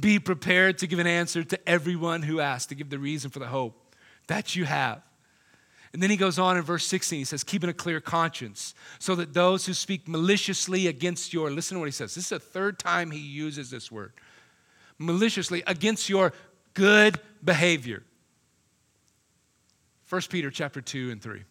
Be 0.00 0.18
prepared 0.18 0.78
to 0.78 0.86
give 0.86 0.98
an 0.98 1.06
answer 1.06 1.44
to 1.44 1.68
everyone 1.68 2.22
who 2.22 2.40
asks, 2.40 2.66
to 2.66 2.74
give 2.74 2.88
the 2.88 2.98
reason 2.98 3.30
for 3.30 3.40
the 3.40 3.48
hope 3.48 3.94
that 4.28 4.56
you 4.56 4.64
have. 4.64 5.02
And 5.92 6.02
then 6.02 6.08
he 6.08 6.16
goes 6.16 6.38
on 6.38 6.56
in 6.56 6.62
verse 6.62 6.86
16, 6.86 7.18
he 7.18 7.24
says, 7.24 7.44
keeping 7.44 7.68
a 7.68 7.74
clear 7.74 8.00
conscience, 8.00 8.74
so 8.98 9.14
that 9.16 9.34
those 9.34 9.66
who 9.66 9.74
speak 9.74 10.06
maliciously 10.06 10.86
against 10.86 11.32
your, 11.32 11.50
listen 11.50 11.74
to 11.76 11.80
what 11.80 11.86
he 11.86 11.92
says. 11.92 12.14
This 12.14 12.24
is 12.24 12.30
the 12.30 12.38
third 12.38 12.78
time 12.78 13.10
he 13.10 13.18
uses 13.18 13.70
this 13.70 13.90
word 13.90 14.12
maliciously 14.98 15.62
against 15.66 16.08
your 16.08 16.32
good 16.74 17.20
behavior. 17.44 18.02
1 20.08 20.22
Peter 20.30 20.50
chapter 20.50 20.80
2 20.80 21.10
and 21.10 21.22
3. 21.22 21.42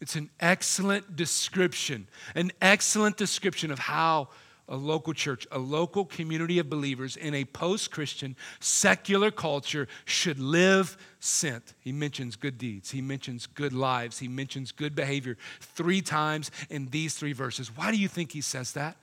It's 0.00 0.16
an 0.16 0.30
excellent 0.40 1.16
description, 1.16 2.08
an 2.34 2.50
excellent 2.60 3.16
description 3.16 3.70
of 3.70 3.78
how 3.78 4.28
a 4.68 4.76
local 4.76 5.12
church, 5.12 5.46
a 5.52 5.58
local 5.58 6.04
community 6.04 6.58
of 6.58 6.70
believers 6.70 7.16
in 7.16 7.34
a 7.34 7.44
post 7.44 7.90
Christian, 7.90 8.36
secular 8.60 9.30
culture 9.30 9.88
should 10.04 10.38
live 10.38 10.96
sent. 11.20 11.74
He 11.80 11.92
mentions 11.92 12.36
good 12.36 12.58
deeds, 12.58 12.90
he 12.90 13.00
mentions 13.00 13.46
good 13.46 13.72
lives, 13.72 14.18
he 14.18 14.28
mentions 14.28 14.72
good 14.72 14.94
behavior 14.94 15.36
three 15.60 16.00
times 16.00 16.50
in 16.70 16.88
these 16.88 17.14
three 17.14 17.32
verses. 17.32 17.76
Why 17.76 17.90
do 17.90 17.98
you 17.98 18.08
think 18.08 18.32
he 18.32 18.40
says 18.40 18.72
that? 18.72 18.96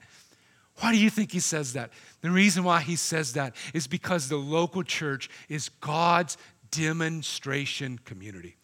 Why 0.80 0.92
do 0.92 0.98
you 0.98 1.10
think 1.10 1.32
he 1.32 1.40
says 1.40 1.74
that? 1.74 1.90
The 2.22 2.30
reason 2.30 2.64
why 2.64 2.80
he 2.80 2.96
says 2.96 3.34
that 3.34 3.54
is 3.74 3.86
because 3.86 4.28
the 4.28 4.36
local 4.36 4.82
church 4.82 5.28
is 5.48 5.68
God's 5.68 6.38
demonstration 6.70 7.98
community. 8.04 8.56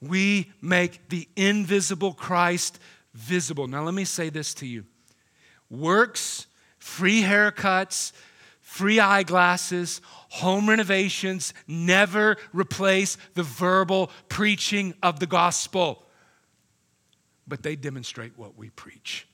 We 0.00 0.52
make 0.60 1.08
the 1.08 1.28
invisible 1.36 2.12
Christ 2.12 2.78
visible. 3.14 3.68
Now, 3.68 3.84
let 3.84 3.94
me 3.94 4.04
say 4.04 4.30
this 4.30 4.52
to 4.54 4.66
you 4.66 4.84
works, 5.70 6.46
free 6.78 7.22
haircuts, 7.22 8.12
free 8.60 8.98
eyeglasses, 8.98 10.00
home 10.28 10.68
renovations 10.68 11.54
never 11.68 12.36
replace 12.52 13.16
the 13.34 13.44
verbal 13.44 14.10
preaching 14.28 14.94
of 15.02 15.20
the 15.20 15.26
gospel, 15.26 16.04
but 17.46 17.62
they 17.62 17.76
demonstrate 17.76 18.36
what 18.36 18.56
we 18.56 18.70
preach. 18.70 19.28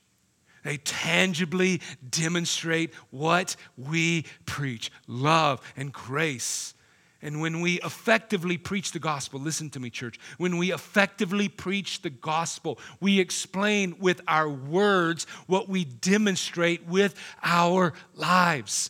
They 0.63 0.77
tangibly 0.77 1.81
demonstrate 2.07 2.93
what 3.09 3.55
we 3.77 4.25
preach 4.45 4.91
love 5.07 5.61
and 5.75 5.91
grace. 5.91 6.73
And 7.21 7.39
when 7.39 7.61
we 7.61 7.79
effectively 7.81 8.57
preach 8.57 8.91
the 8.91 8.99
gospel, 8.99 9.39
listen 9.39 9.69
to 9.71 9.79
me, 9.79 9.91
church. 9.91 10.19
When 10.37 10.57
we 10.57 10.73
effectively 10.73 11.49
preach 11.49 12.01
the 12.01 12.09
gospel, 12.09 12.79
we 12.99 13.19
explain 13.19 13.95
with 13.99 14.21
our 14.27 14.49
words 14.49 15.25
what 15.45 15.69
we 15.69 15.85
demonstrate 15.85 16.87
with 16.87 17.13
our 17.43 17.93
lives. 18.15 18.89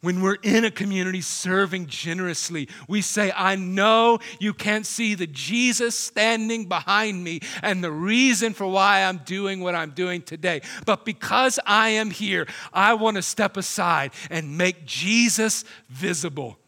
When 0.00 0.22
we're 0.22 0.36
in 0.44 0.64
a 0.64 0.70
community 0.70 1.20
serving 1.20 1.86
generously, 1.86 2.68
we 2.86 3.02
say, 3.02 3.32
I 3.34 3.56
know 3.56 4.20
you 4.38 4.54
can't 4.54 4.86
see 4.86 5.16
the 5.16 5.26
Jesus 5.26 5.98
standing 5.98 6.66
behind 6.66 7.24
me 7.24 7.40
and 7.62 7.82
the 7.82 7.90
reason 7.90 8.54
for 8.54 8.66
why 8.68 9.02
I'm 9.02 9.18
doing 9.18 9.60
what 9.60 9.74
I'm 9.74 9.90
doing 9.90 10.22
today. 10.22 10.62
But 10.86 11.04
because 11.04 11.58
I 11.66 11.90
am 11.90 12.12
here, 12.12 12.46
I 12.72 12.94
want 12.94 13.16
to 13.16 13.22
step 13.22 13.56
aside 13.56 14.12
and 14.30 14.56
make 14.56 14.86
Jesus 14.86 15.64
visible. 15.88 16.58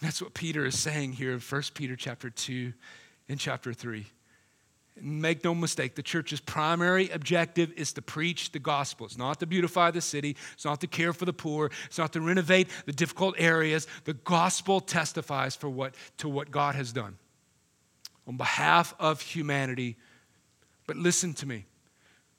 That's 0.00 0.22
what 0.22 0.32
Peter 0.32 0.64
is 0.64 0.78
saying 0.78 1.12
here 1.12 1.32
in 1.32 1.40
1 1.40 1.62
Peter 1.74 1.94
chapter 1.94 2.30
2 2.30 2.72
and 3.28 3.38
chapter 3.38 3.74
3. 3.74 4.06
Make 5.00 5.42
no 5.42 5.54
mistake, 5.54 5.96
the 5.96 6.02
church's 6.02 6.40
primary 6.40 7.10
objective 7.10 7.72
is 7.72 7.92
to 7.94 8.02
preach 8.02 8.52
the 8.52 8.60
gospel. 8.60 9.06
It's 9.06 9.18
not 9.18 9.40
to 9.40 9.46
beautify 9.46 9.90
the 9.90 10.00
city, 10.00 10.36
it's 10.52 10.64
not 10.64 10.80
to 10.82 10.86
care 10.86 11.12
for 11.12 11.24
the 11.24 11.32
poor, 11.32 11.70
it's 11.86 11.98
not 11.98 12.12
to 12.12 12.20
renovate 12.20 12.68
the 12.86 12.92
difficult 12.92 13.34
areas. 13.36 13.88
The 14.04 14.14
gospel 14.14 14.80
testifies 14.80 15.56
for 15.56 15.68
what, 15.68 15.96
to 16.18 16.28
what 16.28 16.52
God 16.52 16.76
has 16.76 16.92
done 16.92 17.18
on 18.26 18.36
behalf 18.36 18.94
of 19.00 19.20
humanity. 19.20 19.96
But 20.86 20.96
listen 20.96 21.34
to 21.34 21.46
me. 21.46 21.66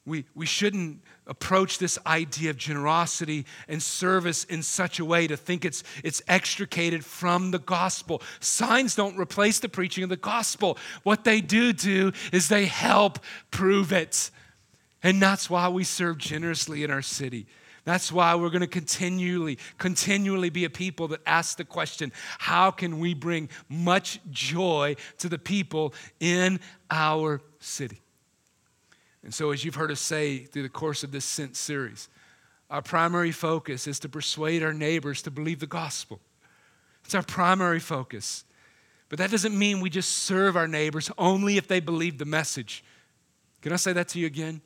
We, 0.05 0.25
we 0.35 0.45
shouldn't 0.45 1.01
approach 1.25 1.79
this 1.79 1.97
idea 2.05 2.51
of 2.51 2.57
generosity 2.57 3.45
and 3.67 3.81
service 3.81 4.43
in 4.43 4.61
such 4.61 4.99
a 4.99 5.05
way 5.05 5.25
to 5.25 5.35
think 5.35 5.65
it's, 5.65 5.83
it's 6.03 6.21
extricated 6.27 7.03
from 7.03 7.49
the 7.49 7.57
gospel. 7.57 8.21
Signs 8.39 8.95
don't 8.95 9.17
replace 9.17 9.59
the 9.59 9.69
preaching 9.69 10.03
of 10.03 10.09
the 10.09 10.17
gospel. 10.17 10.77
What 11.01 11.23
they 11.23 11.41
do 11.41 11.73
do 11.73 12.11
is 12.31 12.49
they 12.49 12.65
help 12.65 13.17
prove 13.49 13.91
it. 13.91 14.29
And 15.01 15.19
that's 15.19 15.49
why 15.49 15.69
we 15.69 15.83
serve 15.83 16.19
generously 16.19 16.83
in 16.83 16.91
our 16.91 17.01
city. 17.01 17.47
That's 17.83 18.11
why 18.11 18.33
we're 18.35 18.49
going 18.49 18.61
to 18.61 18.67
continually, 18.67 19.59
continually 19.77 20.49
be 20.49 20.65
a 20.65 20.69
people 20.69 21.07
that 21.09 21.21
ask 21.25 21.57
the 21.57 21.65
question 21.65 22.11
how 22.39 22.71
can 22.71 22.99
we 22.99 23.13
bring 23.13 23.49
much 23.69 24.19
joy 24.31 24.95
to 25.19 25.29
the 25.29 25.37
people 25.37 25.93
in 26.19 26.59
our 26.89 27.41
city? 27.59 28.01
And 29.25 29.33
so, 29.33 29.51
as 29.51 29.65
you've 29.65 29.75
heard 29.75 29.91
us 29.91 29.99
say 29.99 30.45
through 30.45 30.61
the 30.61 30.69
course 30.69 31.03
of 31.03 31.11
this 31.11 31.25
Sent 31.25 31.57
series, 31.57 32.09
our 32.69 32.83
primary 32.83 33.31
focus 33.31 33.87
is 33.87 33.99
to 34.01 34.09
persuade 34.09 34.61
our 34.61 34.73
neighbors 34.73 35.23
to 35.23 35.31
believe 35.31 35.59
the 35.59 35.67
gospel. 35.67 36.19
It's 37.03 37.15
our 37.15 37.23
primary 37.23 37.79
focus. 37.79 38.43
But 39.09 39.17
that 39.17 39.31
doesn't 39.31 39.57
mean 39.57 39.81
we 39.81 39.89
just 39.89 40.11
serve 40.11 40.55
our 40.55 40.67
neighbors 40.67 41.11
only 41.17 41.57
if 41.57 41.67
they 41.67 41.79
believe 41.79 42.19
the 42.19 42.25
message. 42.25 42.83
Can 43.61 43.73
I 43.73 43.77
say 43.77 43.93
that 43.93 44.09
to 44.09 44.19
you 44.19 44.27
again? 44.27 44.61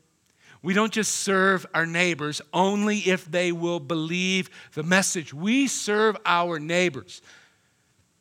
We 0.61 0.73
don't 0.73 0.91
just 0.91 1.17
serve 1.17 1.65
our 1.73 1.85
neighbors 1.85 2.41
only 2.53 2.97
if 2.99 3.23
they 3.31 3.53
will 3.53 3.79
believe 3.79 4.49
the 4.73 4.83
message. 4.83 5.33
We 5.33 5.67
serve 5.67 6.17
our 6.25 6.59
neighbors 6.59 7.21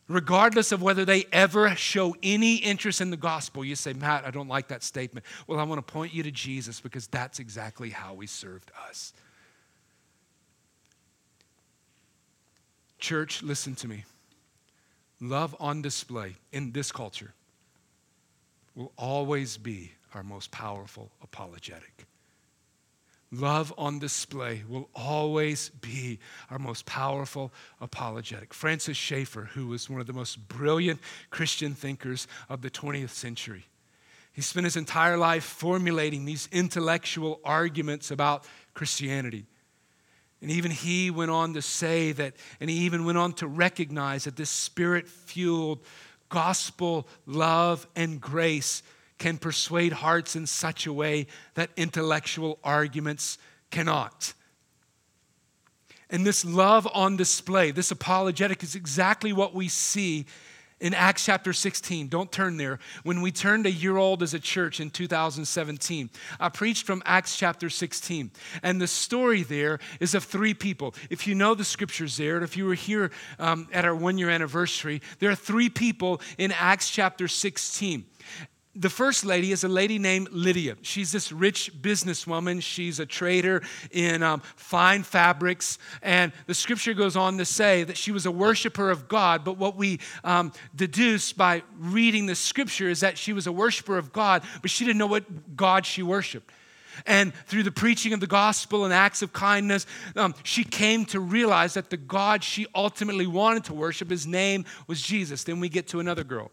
regardless 0.09 0.73
of 0.73 0.83
whether 0.83 1.05
they 1.05 1.27
ever 1.33 1.75
show 1.77 2.17
any 2.23 2.57
interest 2.57 3.01
in 3.01 3.11
the 3.11 3.17
gospel. 3.17 3.65
You 3.65 3.77
say, 3.77 3.93
Matt, 3.93 4.25
I 4.25 4.31
don't 4.31 4.49
like 4.49 4.69
that 4.69 4.83
statement. 4.83 5.25
Well, 5.47 5.61
I 5.61 5.63
want 5.65 5.87
to 5.87 5.93
point 5.93 6.15
you 6.15 6.23
to 6.23 6.31
Jesus 6.31 6.81
because 6.81 7.07
that's 7.07 7.39
exactly 7.39 7.91
how 7.91 8.19
he 8.19 8.27
served 8.27 8.73
us. 8.89 9.13
Church, 12.99 13.43
listen 13.43 13.75
to 13.77 13.89
me. 13.89 14.05
Love 15.21 15.55
on 15.61 15.83
display 15.83 16.35
in 16.53 16.73
this 16.73 16.91
culture 16.91 17.35
will 18.75 18.93
always 18.97 19.57
be 19.57 19.93
our 20.15 20.23
most 20.23 20.51
powerful 20.51 21.11
apologetic. 21.23 22.07
Love 23.31 23.75
on 23.77 23.99
display 23.99 24.63
will 24.67 24.89
always 24.95 25.69
be 25.69 26.19
our 26.51 26.59
most 26.59 26.87
powerful 26.87 27.53
apologetic. 27.81 28.55
Francis 28.55 28.97
Schaeffer, 28.97 29.51
who 29.53 29.67
was 29.67 29.91
one 29.91 30.01
of 30.01 30.07
the 30.07 30.15
most 30.15 30.49
brilliant 30.49 30.99
Christian 31.31 31.75
thinkers 31.75 32.27
of 32.49 32.63
the 32.63 32.71
20th 32.71 33.11
century, 33.11 33.67
he 34.33 34.41
spent 34.41 34.65
his 34.65 34.77
entire 34.77 35.19
life 35.19 35.45
formulating 35.45 36.25
these 36.25 36.49
intellectual 36.53 37.41
arguments 37.45 38.11
about 38.11 38.45
Christianity. 38.73 39.45
And 40.41 40.51
even 40.51 40.71
he 40.71 41.11
went 41.11 41.31
on 41.31 41.55
to 41.55 41.63
say 41.63 42.13
that, 42.13 42.35
and 42.61 42.71
he 42.71 42.77
even 42.79 43.05
went 43.05 43.19
on 43.19 43.33
to 43.35 43.47
recognize 43.47 44.25
that 44.25 44.37
this 44.37 44.51
spirit 44.51 45.09
fueled 45.09 45.81
gospel 46.29 47.09
love 47.27 47.87
and 47.97 48.21
grace 48.21 48.83
can 49.19 49.39
persuade 49.39 49.93
hearts 49.93 50.37
in 50.37 50.47
such 50.47 50.87
a 50.87 50.93
way 50.93 51.27
that 51.55 51.71
intellectual 51.77 52.59
arguments 52.63 53.39
cannot. 53.71 54.33
And 56.11 56.27
this 56.27 56.45
love 56.45 56.89
on 56.95 57.17
display, 57.17 57.71
this 57.71 57.91
apologetic, 57.91 58.63
is 58.63 58.75
exactly 58.75 59.33
what 59.33 59.55
we 59.55 59.69
see 59.69 60.27
in 60.81 60.95
Acts 60.95 61.25
chapter 61.25 61.53
16. 61.53 62.09
Don't 62.09 62.31
turn 62.31 62.57
there. 62.57 62.79
When 63.03 63.21
we 63.21 63.33
turned 63.33 63.67
a 63.67 63.71
year 63.71 63.97
old 63.97 64.23
as 64.23 64.33
a 64.33 64.39
church 64.39 64.81
in 64.81 64.91
2017, 64.91 66.09
I 66.39 66.49
preached 66.49 66.87
from 66.87 67.03
Acts 67.05 67.37
chapter 67.37 67.69
16. 67.69 68.31
And 68.63 68.81
the 68.81 68.87
story 68.87 69.43
there 69.43 69.81
is 70.01 70.15
of 70.15 70.25
three 70.25 70.55
people. 70.55 70.95
If 71.11 71.27
you 71.27 71.35
know 71.35 71.55
the 71.55 71.65
scriptures 71.65 72.17
there, 72.17 72.37
and 72.37 72.45
if 72.45 72.57
you 72.57 72.65
were 72.65 72.75
here 72.75 73.11
um, 73.39 73.69
at 73.73 73.85
our 73.85 73.95
one 73.95 74.19
year 74.19 74.31
anniversary, 74.31 75.03
there 75.19 75.31
are 75.31 75.35
three 75.35 75.69
people 75.69 76.21
in 76.39 76.53
Acts 76.53 76.91
chapter 76.91 77.29
16 77.29 78.05
the 78.79 78.91
first 78.91 79.25
lady 79.25 79.51
is 79.51 79.65
a 79.65 79.69
lady 79.69 79.99
named 79.99 80.29
Lydia. 80.31 80.77
She's 80.83 81.11
this 81.11 81.33
rich 81.33 81.73
businesswoman. 81.83 82.63
She's 82.63 83.01
a 83.01 83.07
trader 83.07 83.63
in 83.91 84.23
um, 84.23 84.41
fine 84.55 85.03
fabrics. 85.03 85.79
And 86.01 86.33
the 86.47 86.55
scripture 86.55 86.95
goes 86.95 87.17
on 87.17 87.39
to 87.39 87.45
say 87.45 87.83
that 87.85 87.97
she 87.97 88.13
was 88.13 88.25
a 88.25 88.31
worshiper 88.31 88.89
of 88.89 89.09
God. 89.09 89.45
But 89.45 89.59
what 89.59 89.77
we 89.77 89.99
um, 90.23 90.53
deduce 90.77 91.33
by 91.33 91.63
reading 91.77 92.27
the 92.27 92.37
scripture 92.37 92.89
is 92.89 93.01
that 93.01 93.19
she 93.19 93.33
was 93.33 93.49
a 93.49 93.53
worshiper 93.53 93.99
of 93.99 94.13
God, 94.13 94.45
but 94.63 94.71
she 94.71 94.85
didn't 94.85 94.99
know 94.99 95.07
what 95.07 95.57
God 95.57 95.85
she 95.85 96.03
worshiped. 96.03 96.53
And 97.05 97.35
through 97.47 97.65
the 97.65 97.73
preaching 97.73 98.13
of 98.13 98.21
the 98.21 98.27
gospel 98.27 98.85
and 98.85 98.95
acts 98.95 99.23
of 99.23 99.33
kindness, 99.33 99.87
um, 100.17 100.35
she 100.43 100.65
came 100.65 101.05
to 101.07 101.21
realize 101.21 101.75
that 101.75 101.91
the 101.91 101.97
God 101.97 102.45
she 102.45 102.67
ultimately 102.75 103.27
wanted 103.27 103.65
to 103.65 103.75
worship, 103.75 104.11
his 104.11 104.27
name 104.27 104.65
was 104.87 105.03
Jesus. 105.03 105.45
Then 105.45 105.61
we 105.61 105.69
get 105.69 105.89
to 105.89 106.01
another 106.01 106.25
girl. 106.25 106.51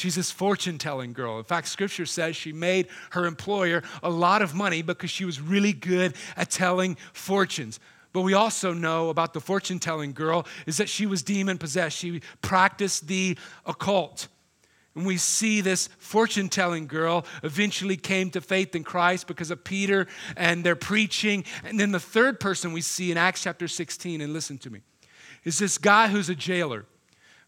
She's 0.00 0.14
this 0.14 0.30
fortune 0.30 0.78
telling 0.78 1.12
girl. 1.12 1.36
In 1.36 1.44
fact, 1.44 1.68
scripture 1.68 2.06
says 2.06 2.34
she 2.34 2.54
made 2.54 2.88
her 3.10 3.26
employer 3.26 3.82
a 4.02 4.08
lot 4.08 4.40
of 4.40 4.54
money 4.54 4.80
because 4.80 5.10
she 5.10 5.26
was 5.26 5.42
really 5.42 5.74
good 5.74 6.14
at 6.38 6.50
telling 6.50 6.96
fortunes. 7.12 7.78
But 8.14 8.22
we 8.22 8.32
also 8.32 8.72
know 8.72 9.10
about 9.10 9.34
the 9.34 9.42
fortune 9.42 9.78
telling 9.78 10.14
girl 10.14 10.46
is 10.64 10.78
that 10.78 10.88
she 10.88 11.04
was 11.04 11.22
demon 11.22 11.58
possessed. 11.58 11.98
She 11.98 12.22
practiced 12.40 13.08
the 13.08 13.36
occult. 13.66 14.28
And 14.94 15.04
we 15.04 15.18
see 15.18 15.60
this 15.60 15.90
fortune 15.98 16.48
telling 16.48 16.86
girl 16.86 17.26
eventually 17.42 17.98
came 17.98 18.30
to 18.30 18.40
faith 18.40 18.74
in 18.74 18.84
Christ 18.84 19.26
because 19.26 19.50
of 19.50 19.64
Peter 19.64 20.06
and 20.34 20.64
their 20.64 20.76
preaching. 20.76 21.44
And 21.62 21.78
then 21.78 21.92
the 21.92 22.00
third 22.00 22.40
person 22.40 22.72
we 22.72 22.80
see 22.80 23.12
in 23.12 23.18
Acts 23.18 23.42
chapter 23.42 23.68
16, 23.68 24.22
and 24.22 24.32
listen 24.32 24.56
to 24.58 24.70
me, 24.70 24.80
is 25.44 25.58
this 25.58 25.76
guy 25.76 26.08
who's 26.08 26.30
a 26.30 26.34
jailer. 26.34 26.86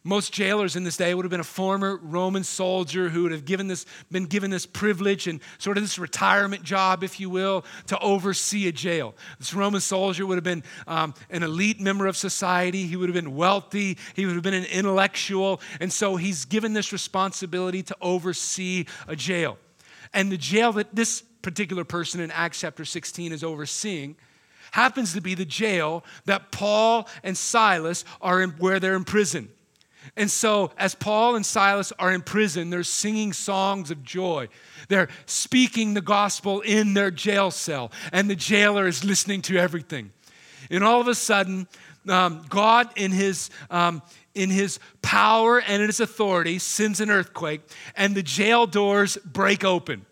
Most 0.04 0.32
jailers 0.32 0.74
in 0.74 0.82
this 0.82 0.96
day 0.96 1.14
would 1.14 1.24
have 1.24 1.30
been 1.30 1.38
a 1.38 1.44
former 1.44 1.96
Roman 2.02 2.42
soldier 2.42 3.08
who 3.08 3.22
would 3.22 3.30
have 3.30 3.44
given 3.44 3.68
this, 3.68 3.86
been 4.10 4.26
given 4.26 4.50
this 4.50 4.66
privilege 4.66 5.28
and 5.28 5.40
sort 5.58 5.76
of 5.76 5.84
this 5.84 5.96
retirement 5.96 6.64
job, 6.64 7.04
if 7.04 7.20
you 7.20 7.30
will, 7.30 7.64
to 7.86 7.96
oversee 8.00 8.66
a 8.66 8.72
jail. 8.72 9.14
This 9.38 9.54
Roman 9.54 9.80
soldier 9.80 10.26
would 10.26 10.34
have 10.34 10.44
been 10.44 10.64
um, 10.88 11.14
an 11.30 11.44
elite 11.44 11.80
member 11.80 12.08
of 12.08 12.16
society. 12.16 12.84
He 12.88 12.96
would 12.96 13.10
have 13.10 13.14
been 13.14 13.36
wealthy. 13.36 13.96
He 14.14 14.26
would 14.26 14.34
have 14.34 14.42
been 14.42 14.54
an 14.54 14.64
intellectual. 14.64 15.60
And 15.78 15.92
so 15.92 16.16
he's 16.16 16.46
given 16.46 16.72
this 16.72 16.92
responsibility 16.92 17.84
to 17.84 17.96
oversee 18.00 18.86
a 19.06 19.14
jail. 19.14 19.56
And 20.12 20.32
the 20.32 20.36
jail 20.36 20.72
that 20.72 20.92
this 20.96 21.22
particular 21.42 21.84
person 21.84 22.20
in 22.20 22.32
Acts 22.32 22.58
chapter 22.58 22.84
16 22.84 23.30
is 23.30 23.44
overseeing 23.44 24.16
happens 24.72 25.12
to 25.12 25.20
be 25.20 25.36
the 25.36 25.44
jail 25.44 26.04
that 26.24 26.50
Paul 26.50 27.06
and 27.22 27.36
Silas 27.36 28.04
are 28.20 28.42
in, 28.42 28.50
where 28.52 28.80
they're 28.80 28.96
in 28.96 29.04
prison. 29.04 29.48
And 30.16 30.30
so, 30.30 30.70
as 30.76 30.94
Paul 30.94 31.36
and 31.36 31.46
Silas 31.46 31.92
are 31.98 32.12
in 32.12 32.22
prison, 32.22 32.70
they're 32.70 32.82
singing 32.82 33.32
songs 33.32 33.90
of 33.90 34.02
joy. 34.02 34.48
They're 34.88 35.08
speaking 35.26 35.94
the 35.94 36.00
gospel 36.00 36.60
in 36.60 36.94
their 36.94 37.10
jail 37.10 37.50
cell, 37.50 37.92
and 38.12 38.28
the 38.28 38.36
jailer 38.36 38.86
is 38.86 39.04
listening 39.04 39.42
to 39.42 39.56
everything. 39.56 40.12
And 40.70 40.84
all 40.84 41.00
of 41.00 41.08
a 41.08 41.14
sudden, 41.14 41.66
um, 42.08 42.44
God, 42.48 42.90
in 42.96 43.10
his, 43.12 43.50
um, 43.70 44.02
in 44.34 44.50
his 44.50 44.78
power 45.02 45.60
and 45.60 45.82
in 45.82 45.88
his 45.88 46.00
authority, 46.00 46.58
sends 46.58 47.00
an 47.00 47.10
earthquake, 47.10 47.62
and 47.96 48.14
the 48.14 48.22
jail 48.22 48.66
doors 48.66 49.16
break 49.24 49.64
open. 49.64 50.04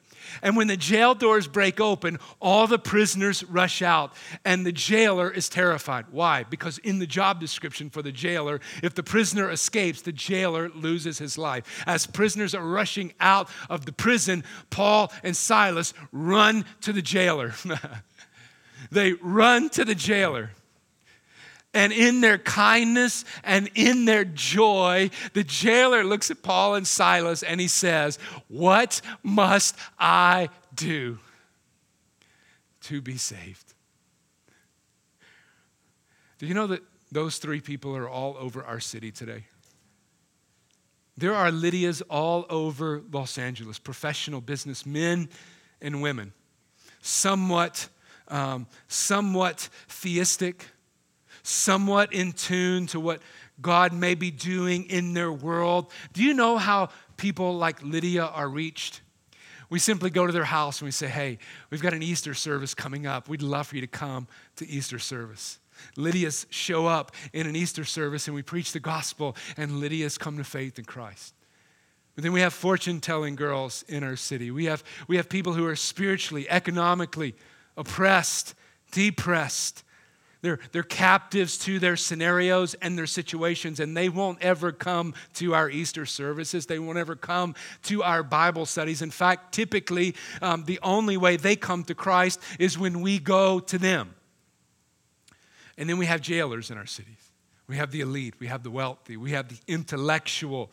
And 0.43 0.57
when 0.57 0.67
the 0.67 0.77
jail 0.77 1.15
doors 1.15 1.47
break 1.47 1.81
open, 1.81 2.19
all 2.41 2.67
the 2.67 2.79
prisoners 2.79 3.45
rush 3.45 3.83
out, 3.83 4.13
and 4.45 4.65
the 4.65 4.73
jailer 4.73 5.31
is 5.31 5.49
terrified. 5.49 6.07
Why? 6.11 6.45
Because 6.45 6.79
in 6.79 6.99
the 6.99 7.07
job 7.07 7.41
description 7.41 7.91
for 7.91 8.03
the 8.03 8.13
jailer, 8.13 8.61
if 8.83 8.95
the 8.95 9.03
prisoner 9.03 9.51
escapes, 9.51 10.03
the 10.03 10.13
jailer 10.13 10.71
loses 10.71 11.19
his 11.19 11.39
life. 11.39 11.83
As 11.87 12.07
prisoners 12.07 12.55
are 12.55 12.67
rushing 12.67 13.13
out 13.21 13.49
of 13.69 13.87
the 13.87 13.93
prison, 13.93 14.45
Paul 14.71 15.13
and 15.23 15.37
Silas 15.37 15.95
run 16.13 16.65
to 16.83 16.93
the 16.93 17.03
jailer. 17.03 17.55
they 18.91 19.15
run 19.15 19.69
to 19.71 19.85
the 19.85 19.95
jailer. 19.95 20.51
And 21.73 21.93
in 21.93 22.21
their 22.21 22.39
kindness 22.39 23.25
and 23.45 23.71
in 23.75 24.05
their 24.05 24.25
joy, 24.25 25.11
the 25.35 25.45
jailer 25.45 26.03
looks 26.03 26.31
at 26.31 26.43
Paul 26.43 26.75
and 26.75 26.87
Silas 26.87 27.43
and 27.43 27.61
he 27.61 27.69
says, 27.69 28.19
What 28.49 29.01
must 29.23 29.77
I 29.99 30.49
do 30.75 31.19
to 32.83 33.01
be 33.01 33.17
saved? 33.17 33.75
Do 36.39 36.47
you 36.47 36.55
know 36.55 36.67
that 36.69 36.83
those 37.13 37.39
three 37.39 37.61
people 37.61 37.95
are 37.97 38.09
all 38.09 38.37
over 38.39 38.65
our 38.65 38.81
city 38.81 39.13
today? 39.13 39.45
There 41.17 41.35
are 41.35 41.51
Lydias 41.51 42.03
all 42.09 42.47
over 42.49 43.03
Los 43.13 43.37
Angeles, 43.37 43.79
professional 43.79 44.41
businessmen 44.41 45.29
and 45.83 46.03
women, 46.03 46.33
somewhat, 47.03 47.89
um, 48.29 48.67
somewhat 48.89 49.69
theistic 49.87 50.65
somewhat 51.43 52.13
in 52.13 52.33
tune 52.33 52.87
to 52.89 53.01
what 53.01 53.21
God 53.61 53.93
may 53.93 54.15
be 54.15 54.31
doing 54.31 54.85
in 54.85 55.15
their 55.15 55.33
world. 55.33 55.91
Do 56.13 56.23
you 56.23 56.35
know 56.35 56.57
how 56.57 56.89
people 57.17 57.57
like 57.57 57.83
Lydia 57.83 58.25
are 58.25 58.49
reached? 58.49 59.03
We 59.69 59.79
simply 59.79 60.11
go 60.11 60.27
to 60.27 60.33
their 60.33 60.45
house 60.45 60.81
and 60.81 60.87
we 60.87 60.93
say, 60.93 61.07
Hey, 61.07 61.39
we've 61.71 61.83
got 61.83 61.95
an 61.95 62.03
Easter 62.03 62.35
service 62.35 62.75
coming 62.75 63.07
up. 63.07 63.29
We'd 63.29 63.43
love 63.43 63.69
for 63.69 63.77
you 63.77 63.83
to 63.83 63.87
come 63.87 64.27
to 64.57 64.67
Easter 64.67 64.99
service. 64.99 65.59
Lydia's 65.97 66.47
show 66.51 66.87
up 66.87 67.13
in 67.33 67.47
an 67.47 67.57
Easter 67.57 67.85
service 67.85 68.27
and 68.27 68.35
we 68.35 68.43
preach 68.43 68.73
the 68.73 68.81
gospel, 68.81 69.37
and 69.57 69.81
Lydia's 69.81 70.19
come 70.19 70.37
to 70.37 70.45
faith 70.45 70.79
in 70.79 70.85
Christ. 70.85 71.35
But 72.15 72.25
then 72.25 72.33
we 72.33 72.41
have 72.41 72.53
fortune 72.53 73.01
telling 73.01 73.37
girls 73.37 73.85
in 73.89 74.03
our 74.03 74.17
city. 74.17 74.51
We 74.51 74.67
have, 74.67 74.85
we 75.09 75.17
have 75.17 75.29
people 75.29 75.55
who 75.55 75.67
are 75.67 75.77
spiritually, 75.77 76.49
economically 76.51 77.35
oppressed, 77.77 78.55
depressed, 78.91 79.85
they're, 80.43 80.59
they're 80.73 80.83
captives 80.83 81.59
to 81.59 81.79
their 81.79 81.97
scenarios 81.97 82.75
and 82.75 82.97
their 82.97 83.07
situations, 83.07 83.79
and 83.79 83.95
they 83.95 84.09
won't 84.09 84.41
ever 84.41 84.73
come 84.73 85.15
to 85.35 85.55
our 85.55 85.69
Easter 85.69 86.07
services. 86.07 86.67
They 86.67 86.79
won't 86.79 86.97
ever 86.97 87.15
come 87.15 87.55
to 87.85 88.03
our 88.03 88.23
Bible 88.23 88.65
studies. 88.65 89.03
In 89.03 89.11
fact, 89.11 89.53
typically, 89.53 90.15
um, 90.41 90.65
the 90.65 90.81
only 90.83 91.19
way 91.19 91.37
they 91.37 91.57
come 91.57 91.85
to 91.85 91.95
Christ 91.95 92.41
is 92.59 92.79
when 92.79 93.03
we 93.03 93.19
go 93.19 93.61
to 93.61 93.79
them. 93.79 94.15
And 95.77 95.89
then 95.89 95.99
we 95.99 96.07
have 96.07 96.23
jailers 96.23 96.71
in 96.71 96.79
our 96.79 96.87
cities. 96.87 97.33
We 97.67 97.77
have 97.77 97.91
the 97.91 98.01
elite, 98.01 98.35
we 98.41 98.49
have 98.49 98.63
the 98.63 98.71
wealthy, 98.71 99.17
we 99.17 99.31
have 99.31 99.49
the 99.49 99.59
intellectual. 99.69 100.71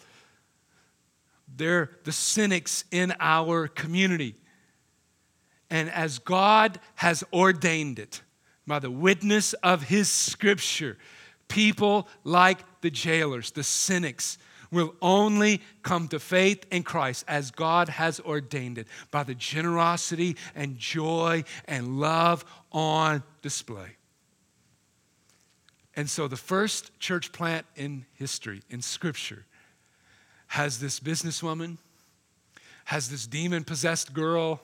They're 1.56 1.92
the 2.06 2.12
cynics 2.12 2.86
in 2.90 3.14
our 3.20 3.68
community. 3.68 4.36
And 5.70 5.92
as 5.92 6.20
God 6.20 6.80
has 6.96 7.24
ordained 7.32 8.00
it, 8.00 8.22
by 8.68 8.80
the 8.80 8.92
witness 8.92 9.54
of 9.54 9.84
his 9.84 10.10
scripture, 10.10 10.98
people 11.48 12.08
like 12.24 12.60
the 12.82 12.92
jailers, 12.92 13.52
the 13.52 13.64
cynics, 13.64 14.38
will 14.70 14.94
only 15.02 15.62
come 15.82 16.10
to 16.10 16.20
faith 16.20 16.66
in 16.72 16.84
Christ 16.84 17.24
as 17.28 17.52
God 17.52 17.88
has 17.88 18.20
ordained 18.20 18.78
it 18.78 18.88
by 19.12 19.24
the 19.24 19.34
generosity 19.34 20.36
and 20.56 20.78
joy 20.78 21.46
and 21.66 22.00
love 22.00 22.44
on 22.74 23.24
display. 23.42 23.96
And 25.96 26.10
so 26.10 26.28
the 26.28 26.38
first 26.38 27.00
church 27.00 27.32
plant 27.32 27.66
in 27.76 28.06
history, 28.14 28.62
in 28.70 28.82
Scripture, 28.82 29.46
has 30.48 30.80
this 30.80 31.00
businesswoman, 31.00 31.78
has 32.86 33.10
this 33.10 33.26
demon 33.26 33.64
possessed 33.64 34.14
girl, 34.14 34.62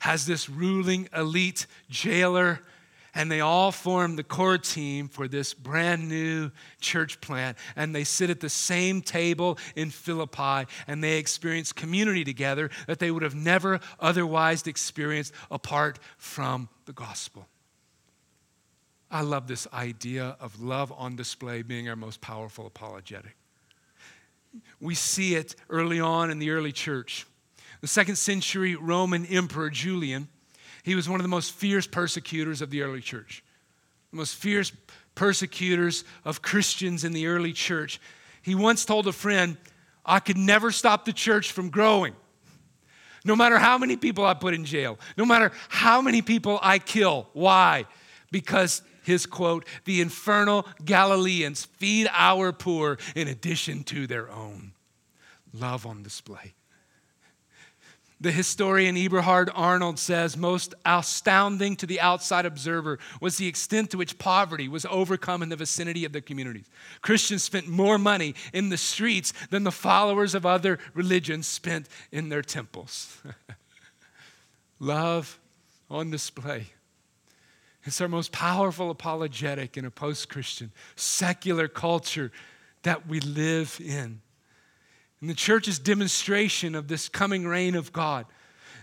has 0.00 0.26
this 0.26 0.48
ruling 0.48 1.08
elite 1.14 1.66
jailer 1.90 2.60
and 3.18 3.32
they 3.32 3.40
all 3.40 3.72
form 3.72 4.14
the 4.14 4.22
core 4.22 4.58
team 4.58 5.08
for 5.08 5.26
this 5.26 5.52
brand 5.52 6.08
new 6.08 6.52
church 6.80 7.20
plant. 7.20 7.58
And 7.74 7.92
they 7.92 8.04
sit 8.04 8.30
at 8.30 8.38
the 8.38 8.48
same 8.48 9.02
table 9.02 9.58
in 9.74 9.90
Philippi 9.90 10.70
and 10.86 11.02
they 11.02 11.18
experience 11.18 11.72
community 11.72 12.22
together 12.22 12.70
that 12.86 13.00
they 13.00 13.10
would 13.10 13.24
have 13.24 13.34
never 13.34 13.80
otherwise 13.98 14.64
experienced 14.68 15.34
apart 15.50 15.98
from 16.16 16.68
the 16.84 16.92
gospel. 16.92 17.48
I 19.10 19.22
love 19.22 19.48
this 19.48 19.66
idea 19.72 20.36
of 20.38 20.62
love 20.62 20.92
on 20.96 21.16
display 21.16 21.62
being 21.62 21.88
our 21.88 21.96
most 21.96 22.20
powerful 22.20 22.68
apologetic. 22.68 23.36
We 24.80 24.94
see 24.94 25.34
it 25.34 25.56
early 25.68 25.98
on 25.98 26.30
in 26.30 26.38
the 26.38 26.50
early 26.50 26.70
church. 26.70 27.26
The 27.80 27.88
second 27.88 28.14
century 28.14 28.76
Roman 28.76 29.26
Emperor 29.26 29.70
Julian 29.70 30.28
he 30.88 30.94
was 30.94 31.06
one 31.08 31.20
of 31.20 31.22
the 31.22 31.28
most 31.28 31.52
fierce 31.52 31.86
persecutors 31.86 32.62
of 32.62 32.70
the 32.70 32.80
early 32.80 33.02
church, 33.02 33.44
the 34.10 34.16
most 34.16 34.34
fierce 34.36 34.72
persecutors 35.14 36.02
of 36.24 36.40
Christians 36.40 37.04
in 37.04 37.12
the 37.12 37.26
early 37.26 37.52
church. 37.52 38.00
He 38.40 38.54
once 38.54 38.86
told 38.86 39.06
a 39.06 39.12
friend, 39.12 39.58
I 40.06 40.18
could 40.18 40.38
never 40.38 40.70
stop 40.70 41.04
the 41.04 41.12
church 41.12 41.52
from 41.52 41.68
growing. 41.68 42.14
No 43.24 43.36
matter 43.36 43.58
how 43.58 43.76
many 43.76 43.98
people 43.98 44.24
I 44.24 44.32
put 44.32 44.54
in 44.54 44.64
jail, 44.64 44.98
no 45.18 45.26
matter 45.26 45.52
how 45.68 46.00
many 46.00 46.22
people 46.22 46.58
I 46.62 46.78
kill. 46.78 47.28
Why? 47.34 47.84
Because 48.30 48.80
his 49.02 49.26
quote, 49.26 49.66
the 49.84 50.00
infernal 50.00 50.66
Galileans 50.84 51.66
feed 51.66 52.08
our 52.12 52.52
poor 52.52 52.96
in 53.14 53.28
addition 53.28 53.82
to 53.84 54.06
their 54.06 54.30
own. 54.30 54.72
Love 55.52 55.84
on 55.84 56.02
display. 56.02 56.54
The 58.20 58.32
historian 58.32 58.96
Eberhard 58.96 59.48
Arnold 59.54 59.98
says 59.98 60.36
most 60.36 60.74
astounding 60.84 61.76
to 61.76 61.86
the 61.86 62.00
outside 62.00 62.46
observer 62.46 62.98
was 63.20 63.36
the 63.36 63.46
extent 63.46 63.90
to 63.90 63.96
which 63.96 64.18
poverty 64.18 64.66
was 64.66 64.84
overcome 64.86 65.42
in 65.42 65.50
the 65.50 65.56
vicinity 65.56 66.04
of 66.04 66.12
the 66.12 66.20
communities. 66.20 66.68
Christians 67.00 67.44
spent 67.44 67.68
more 67.68 67.96
money 67.96 68.34
in 68.52 68.70
the 68.70 68.76
streets 68.76 69.32
than 69.50 69.62
the 69.62 69.70
followers 69.70 70.34
of 70.34 70.44
other 70.44 70.80
religions 70.94 71.46
spent 71.46 71.88
in 72.10 72.28
their 72.28 72.42
temples. 72.42 73.22
Love 74.80 75.38
on 75.88 76.10
display. 76.10 76.66
It's 77.84 78.00
our 78.00 78.08
most 78.08 78.32
powerful 78.32 78.90
apologetic 78.90 79.76
in 79.76 79.84
a 79.84 79.90
post 79.92 80.28
Christian, 80.28 80.72
secular 80.96 81.68
culture 81.68 82.32
that 82.82 83.06
we 83.06 83.20
live 83.20 83.80
in. 83.82 84.20
And 85.20 85.28
the 85.28 85.34
church's 85.34 85.78
demonstration 85.78 86.74
of 86.74 86.88
this 86.88 87.08
coming 87.08 87.46
reign 87.46 87.74
of 87.74 87.92
God, 87.92 88.26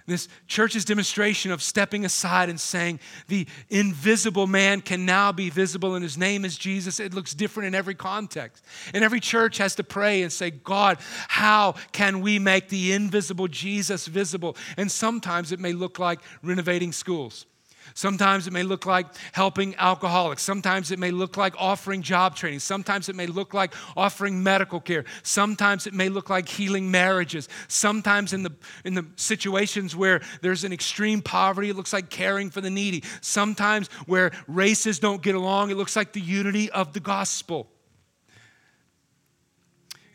this 0.07 0.27
church's 0.47 0.85
demonstration 0.85 1.51
of 1.51 1.63
stepping 1.63 2.05
aside 2.05 2.49
and 2.49 2.59
saying 2.59 2.99
the 3.27 3.47
invisible 3.69 4.45
man 4.45 4.81
can 4.81 5.05
now 5.05 5.31
be 5.31 5.49
visible 5.49 5.95
and 5.95 6.03
his 6.03 6.17
name 6.17 6.45
is 6.45 6.57
Jesus, 6.57 6.99
it 6.99 7.13
looks 7.13 7.33
different 7.33 7.67
in 7.67 7.75
every 7.75 7.95
context. 7.95 8.63
And 8.93 9.03
every 9.03 9.19
church 9.19 9.57
has 9.57 9.75
to 9.75 9.83
pray 9.83 10.21
and 10.21 10.31
say, 10.31 10.51
God, 10.51 10.99
how 11.27 11.73
can 11.91 12.21
we 12.21 12.37
make 12.37 12.69
the 12.69 12.93
invisible 12.93 13.47
Jesus 13.47 14.05
visible? 14.05 14.55
And 14.77 14.91
sometimes 14.91 15.51
it 15.51 15.59
may 15.59 15.73
look 15.73 15.97
like 15.97 16.19
renovating 16.43 16.91
schools. 16.91 17.47
Sometimes 17.93 18.47
it 18.47 18.53
may 18.53 18.63
look 18.63 18.85
like 18.85 19.07
helping 19.31 19.75
alcoholics. 19.75 20.41
Sometimes 20.41 20.91
it 20.91 20.99
may 20.99 21.11
look 21.11 21.37
like 21.37 21.53
offering 21.57 22.01
job 22.01 22.35
training. 22.35 22.59
Sometimes 22.59 23.09
it 23.09 23.15
may 23.15 23.27
look 23.27 23.53
like 23.53 23.73
offering 23.95 24.41
medical 24.43 24.79
care. 24.79 25.05
Sometimes 25.23 25.87
it 25.87 25.93
may 25.93 26.09
look 26.09 26.29
like 26.29 26.49
healing 26.49 26.89
marriages. 26.89 27.47
Sometimes 27.67 28.33
in 28.33 28.43
the, 28.43 28.51
in 28.83 28.95
the 28.95 29.05
situations 29.15 29.95
where 29.95 30.21
there's 30.41 30.63
an 30.63 30.73
extreme 30.73 31.21
poverty, 31.21 31.69
it 31.69 31.75
looks 31.75 31.93
like 31.93 32.09
caring 32.09 32.49
for 32.49 32.61
the 32.61 32.69
needy. 32.69 33.03
Sometimes 33.21 33.87
where 34.07 34.31
races 34.47 34.99
don't 34.99 35.21
get 35.21 35.35
along, 35.35 35.69
it 35.69 35.77
looks 35.77 35.95
like 35.95 36.13
the 36.13 36.21
unity 36.21 36.69
of 36.71 36.93
the 36.93 36.99
gospel. 36.99 37.67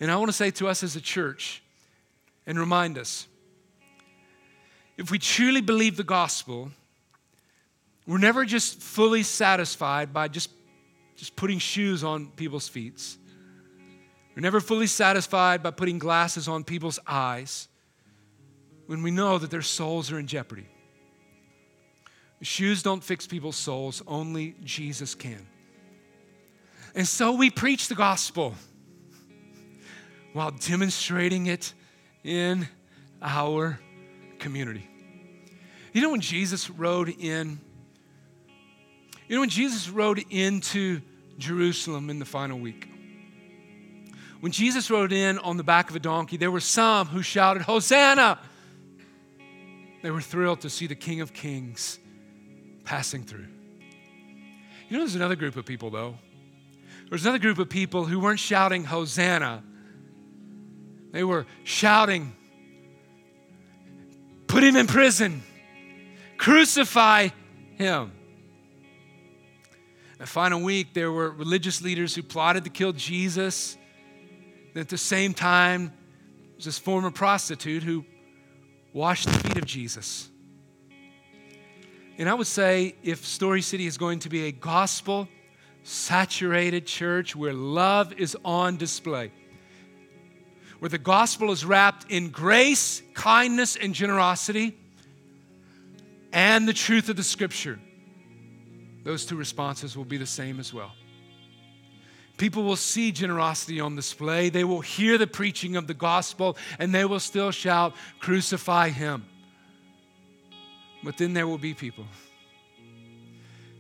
And 0.01 0.11
I 0.11 0.17
want 0.17 0.31
to 0.31 0.37
say 0.37 0.51
to 0.53 0.69
us 0.69 0.83
as 0.83 0.97
a 0.97 1.01
church 1.01 1.63
and 2.47 2.59
remind 2.59 2.99
us 2.99 3.27
if 4.97 5.11
we 5.11 5.19
truly 5.19 5.63
believe 5.63 5.97
the 5.97 6.05
gospel, 6.05 6.73
we're 8.07 8.19
never 8.19 8.45
just 8.45 8.81
fully 8.81 9.23
satisfied 9.23 10.13
by 10.13 10.29
just, 10.29 10.51
just 11.17 11.37
putting 11.37 11.59
shoes 11.59 12.03
on 12.03 12.29
people's 12.29 12.69
feet. 12.69 13.17
We're 14.35 14.43
never 14.43 14.61
fully 14.61 14.87
satisfied 14.87 15.63
by 15.63 15.71
putting 15.71 15.99
glasses 15.99 16.49
on 16.49 16.65
people's 16.65 16.99
eyes 17.07 17.69
when 18.87 19.03
we 19.03 19.11
know 19.11 19.39
that 19.39 19.51
their 19.51 19.63
souls 19.63 20.11
are 20.11 20.19
in 20.19 20.27
jeopardy. 20.27 20.67
Shoes 22.43 22.83
don't 22.83 23.05
fix 23.05 23.27
people's 23.27 23.57
souls, 23.57 24.03
only 24.07 24.55
Jesus 24.65 25.15
can. 25.15 25.47
And 26.95 27.07
so 27.07 27.33
we 27.33 27.51
preach 27.51 27.89
the 27.89 27.95
gospel 27.95 28.55
while 30.33 30.51
demonstrating 30.51 31.47
it 31.47 31.75
in 32.25 32.67
our 33.21 33.79
community. 34.39 34.89
You 35.93 36.03
know, 36.03 36.11
when 36.11 36.21
Jesus 36.21 36.71
rode 36.71 37.09
in 37.09 37.61
you 39.31 39.37
know, 39.37 39.43
when 39.43 39.49
Jesus 39.49 39.89
rode 39.89 40.25
into 40.29 41.01
Jerusalem 41.39 42.11
in 42.11 42.19
the 42.19 42.25
final 42.25 42.59
week, 42.59 42.89
when 44.41 44.51
Jesus 44.51 44.91
rode 44.91 45.13
in 45.13 45.39
on 45.39 45.57
the 45.57 45.63
back 45.63 45.89
of 45.89 45.95
a 45.95 46.01
donkey, 46.01 46.37
there 46.37 46.51
were 46.51 46.59
some 46.59 47.07
who 47.07 47.23
shouted, 47.23 47.63
Hosanna! 47.63 48.41
They 50.03 50.11
were 50.11 50.21
thrilled 50.21 50.63
to 50.63 50.69
see 50.69 50.89
the 50.89 50.97
King 50.97 51.21
of 51.21 51.33
Kings 51.33 52.01
passing 52.83 53.23
through. 53.23 53.47
You 54.89 54.97
know, 54.97 55.05
there's 55.05 55.15
another 55.15 55.37
group 55.37 55.55
of 55.55 55.65
people, 55.65 55.91
though, 55.91 56.19
There 57.03 57.13
was 57.13 57.23
another 57.23 57.39
group 57.39 57.61
of 57.61 57.69
people 57.69 58.07
who 58.07 58.19
weren't 58.19 58.41
shouting, 58.41 58.83
Hosanna. 58.83 59.63
They 61.13 61.23
were 61.23 61.47
shouting, 61.63 62.35
Put 64.49 64.65
him 64.65 64.75
in 64.75 64.89
prison, 64.89 65.45
crucify 66.37 67.29
him. 67.77 68.11
The 70.21 70.27
final 70.27 70.61
week, 70.61 70.93
there 70.93 71.11
were 71.11 71.31
religious 71.31 71.81
leaders 71.81 72.15
who 72.15 72.23
plotted 72.23 72.65
to 72.65 72.71
kill 72.71 72.93
Jesus. 72.93 73.79
And 74.75 74.77
at 74.83 74.91
the 74.91 74.99
same 74.99 75.33
time, 75.33 75.95
was 76.57 76.67
this 76.67 76.79
former 76.79 77.11
prostitute 77.11 77.83
who 77.83 78.05
washed 78.93 79.25
the 79.25 79.33
feet 79.33 79.57
of 79.57 79.65
Jesus. 79.65 80.29
And 82.19 82.29
I 82.29 82.35
would 82.35 82.47
say 82.47 82.97
if 83.03 83.25
Story 83.25 83.63
City 83.63 83.87
is 83.87 83.97
going 83.97 84.19
to 84.19 84.29
be 84.29 84.45
a 84.45 84.53
gospel 84.53 85.27
saturated 85.85 86.85
church 86.85 87.35
where 87.35 87.55
love 87.55 88.13
is 88.13 88.37
on 88.45 88.77
display, 88.77 89.33
where 90.81 90.91
the 90.91 90.99
gospel 90.99 91.51
is 91.51 91.65
wrapped 91.65 92.11
in 92.13 92.29
grace, 92.29 93.01
kindness, 93.15 93.75
and 93.75 93.95
generosity, 93.95 94.77
and 96.31 96.69
the 96.69 96.75
truth 96.75 97.09
of 97.09 97.17
the 97.17 97.25
scripture, 97.25 97.81
those 99.11 99.27
two 99.27 99.35
responses 99.35 99.97
will 99.97 100.05
be 100.05 100.19
the 100.19 100.25
same 100.25 100.61
as 100.61 100.73
well. 100.73 100.93
People 102.37 102.63
will 102.63 102.77
see 102.77 103.11
generosity 103.11 103.81
on 103.81 103.97
display. 103.97 104.51
They 104.51 104.63
will 104.63 104.83
hear 104.83 105.19
the 105.19 105.27
preaching 105.27 105.75
of 105.75 105.89
the 105.89 105.95
gospel 105.95 106.57
and 106.79 106.95
they 106.95 107.05
will 107.05 107.19
still 107.19 107.51
shout, 107.51 107.93
Crucify 108.21 108.91
him. 108.91 109.27
But 111.03 111.19
then 111.19 111.33
there 111.33 111.49
will 111.49 111.59
be 111.59 111.75
people 111.75 112.05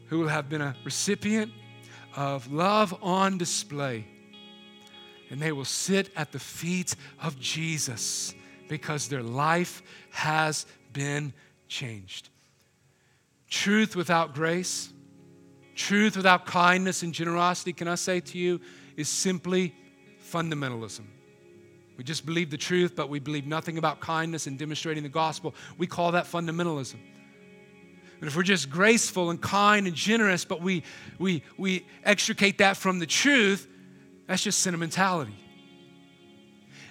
who 0.08 0.18
will 0.18 0.28
have 0.28 0.48
been 0.48 0.62
a 0.62 0.74
recipient 0.84 1.52
of 2.16 2.50
love 2.50 2.92
on 3.00 3.38
display. 3.38 4.08
And 5.30 5.40
they 5.40 5.52
will 5.52 5.64
sit 5.64 6.10
at 6.16 6.32
the 6.32 6.40
feet 6.40 6.96
of 7.22 7.38
Jesus 7.38 8.34
because 8.68 9.06
their 9.06 9.22
life 9.22 9.80
has 10.10 10.66
been 10.92 11.32
changed. 11.68 12.30
Truth 13.48 13.94
without 13.94 14.34
grace, 14.34 14.92
truth 15.74 16.16
without 16.16 16.46
kindness 16.46 17.02
and 17.02 17.12
generosity, 17.12 17.72
can 17.72 17.88
I 17.88 17.94
say 17.94 18.20
to 18.20 18.38
you, 18.38 18.60
is 18.96 19.08
simply 19.08 19.74
fundamentalism. 20.30 21.04
We 21.96 22.04
just 22.04 22.24
believe 22.24 22.50
the 22.50 22.56
truth, 22.56 22.96
but 22.96 23.08
we 23.08 23.18
believe 23.18 23.46
nothing 23.46 23.76
about 23.76 24.00
kindness 24.00 24.46
and 24.46 24.58
demonstrating 24.58 25.02
the 25.02 25.08
gospel. 25.08 25.54
We 25.76 25.86
call 25.86 26.12
that 26.12 26.24
fundamentalism. 26.24 26.96
And 28.20 28.28
if 28.28 28.36
we're 28.36 28.42
just 28.42 28.70
graceful 28.70 29.30
and 29.30 29.40
kind 29.40 29.86
and 29.86 29.96
generous, 29.96 30.44
but 30.44 30.60
we, 30.60 30.82
we, 31.18 31.42
we 31.56 31.86
extricate 32.04 32.58
that 32.58 32.76
from 32.76 32.98
the 32.98 33.06
truth, 33.06 33.66
that's 34.26 34.42
just 34.42 34.60
sentimentality. 34.60 35.34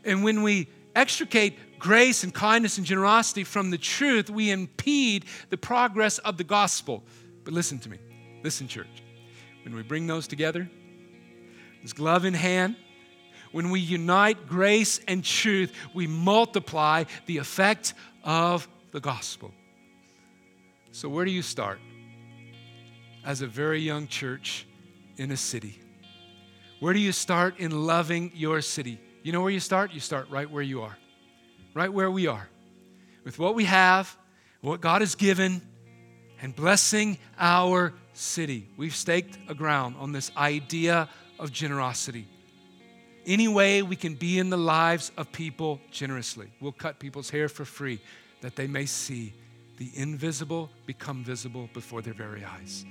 And 0.03 0.23
when 0.23 0.41
we 0.41 0.67
extricate 0.95 1.79
grace 1.79 2.23
and 2.23 2.33
kindness 2.33 2.77
and 2.77 2.85
generosity 2.85 3.43
from 3.43 3.69
the 3.69 3.77
truth, 3.77 4.29
we 4.29 4.51
impede 4.51 5.25
the 5.49 5.57
progress 5.57 6.17
of 6.19 6.37
the 6.37 6.43
gospel. 6.43 7.03
But 7.43 7.53
listen 7.53 7.79
to 7.79 7.89
me. 7.89 7.97
Listen, 8.43 8.67
church. 8.67 9.04
When 9.63 9.75
we 9.75 9.84
bring 9.84 10.08
those 10.08 10.28
together, 10.28 10.69
this 11.82 11.93
glove 11.93 12.25
in 12.25 12.34
hand, 12.34 12.75
when 13.52 13.69
we 13.71 13.80
unite 13.80 14.47
grace 14.47 14.99
and 15.08 15.23
truth, 15.23 15.73
we 15.93 16.08
multiply 16.08 17.06
the 17.25 17.38
effect 17.38 17.93
of 18.23 18.67
the 18.91 18.99
gospel. 18.99 19.52
So, 20.91 21.10
where 21.10 21.25
do 21.25 21.32
you 21.32 21.41
start? 21.41 21.80
As 23.25 23.41
a 23.41 23.47
very 23.47 23.82
young 23.82 24.08
church 24.08 24.65
in 25.17 25.32
a 25.32 25.38
city. 25.38 25.80
Where 26.80 26.93
do 26.93 26.99
you 26.99 27.12
start 27.12 27.60
in 27.60 27.71
loving 27.71 28.32
your 28.34 28.62
city? 28.62 28.99
You 29.21 29.34
know 29.34 29.41
where 29.41 29.52
you 29.52 29.60
start? 29.60 29.91
You 29.93 29.99
start 29.99 30.30
right 30.30 30.49
where 30.49 30.63
you 30.63 30.82
are, 30.82 30.97
right 31.73 31.91
where 31.91 32.10
we 32.10 32.28
are, 32.28 32.47
with 33.25 33.38
what 33.38 33.54
we 33.54 33.65
have, 33.65 34.15
what 34.62 34.80
God 34.80 35.02
has 35.02 35.15
given, 35.15 35.62
and 36.41 36.56
blessing 36.56 37.17
our 37.38 37.93
city. 38.19 38.67
We've 38.77 38.95
staked 38.95 39.38
a 39.47 39.55
ground 39.55 39.95
on 39.99 40.12
this 40.12 40.32
idea 40.38 41.10
of 41.39 41.51
generosity 41.51 42.27
any 43.29 43.47
way 43.47 43.84
we 43.84 43.95
can 43.95 44.15
be 44.15 44.39
in 44.39 44.49
the 44.49 44.58
lives 44.58 45.12
of 45.15 45.32
people 45.32 45.79
generously. 45.91 46.47
We'll 46.60 46.71
cut 46.71 46.99
people's 46.99 47.29
hair 47.29 47.47
for 47.47 47.63
free 47.63 47.99
that 48.41 48.55
they 48.55 48.67
may 48.67 48.86
see 48.86 49.34
the 49.77 49.91
invisible 49.93 50.69
become 50.86 51.23
visible 51.23 51.69
before 51.73 52.01
their 52.01 52.13
very 52.13 52.43
eyes. 52.43 52.86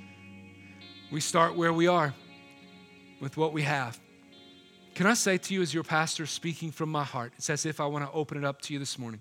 We 1.11 1.21
start 1.21 1.57
where 1.57 1.73
we 1.73 1.89
are 1.89 2.15
with 3.21 3.37
what 3.37 3.53
we 3.53 3.63
have. 3.63 3.99
Can 4.95 5.07
I 5.07 5.15
say 5.15 5.39
to 5.39 5.55
you, 5.55 5.61
as 5.61 5.75
your 5.75 5.85
pastor 5.85 6.25
speaking 6.25 6.71
from 6.71 6.91
my 6.91 7.05
heart, 7.05 7.33
it's 7.37 7.51
as 7.51 7.67
if 7.67 7.81
I 7.81 7.87
want 7.87 8.05
to 8.05 8.13
open 8.13 8.39
it 8.39 8.45
up 8.45 8.61
to 8.63 8.73
you 8.73 8.79
this 8.79 8.99
morning. 8.99 9.21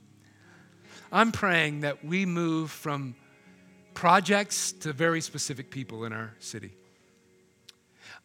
I'm 1.12 1.32
praying 1.32 1.82
that 1.82 2.06
we 2.06 2.26
move 2.26 2.70
from 2.70 3.15
projects 3.98 4.74
to 4.74 4.94
very 4.94 5.22
specific 5.22 5.72
people 5.72 6.06
in 6.06 6.14
our 6.14 6.36
city 6.38 6.78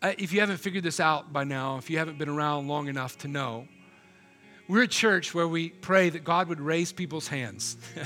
uh, 0.02 0.12
if 0.18 0.32
you 0.32 0.40
haven't 0.40 0.56
figured 0.56 0.82
this 0.82 0.98
out 0.98 1.32
by 1.32 1.44
now, 1.44 1.78
if 1.78 1.88
you 1.88 1.98
haven't 1.98 2.18
been 2.18 2.28
around 2.28 2.66
long 2.66 2.88
enough 2.88 3.16
to 3.18 3.28
know, 3.28 3.68
we're 4.68 4.82
a 4.82 4.88
church 4.88 5.32
where 5.32 5.46
we 5.46 5.68
pray 5.68 6.10
that 6.10 6.24
God 6.24 6.48
would 6.48 6.60
raise 6.60 6.92
people's 6.92 7.28
hands. 7.28 7.76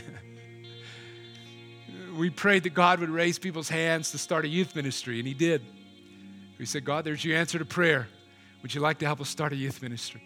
we 2.17 2.29
prayed 2.29 2.65
that 2.65 2.75
God 2.75 3.01
would 3.01 3.09
raise 3.09 3.39
people's 3.39 3.71
hands 3.71 4.11
to 4.11 4.19
start 4.19 4.45
a 4.45 4.49
youth 4.49 4.77
ministry, 4.77 5.19
and 5.19 5.27
He 5.27 5.35
did. 5.35 5.63
We 6.59 6.67
said, 6.67 6.85
God, 6.85 7.05
there's 7.05 7.25
your 7.25 7.37
answer 7.37 7.59
to 7.59 7.65
prayer. 7.65 8.09
Would 8.63 8.75
you 8.75 8.81
like 8.81 8.99
to 8.99 9.07
help 9.07 9.21
us 9.21 9.29
start 9.29 9.53
a 9.53 9.57
youth 9.57 9.83
ministry? 9.83 10.23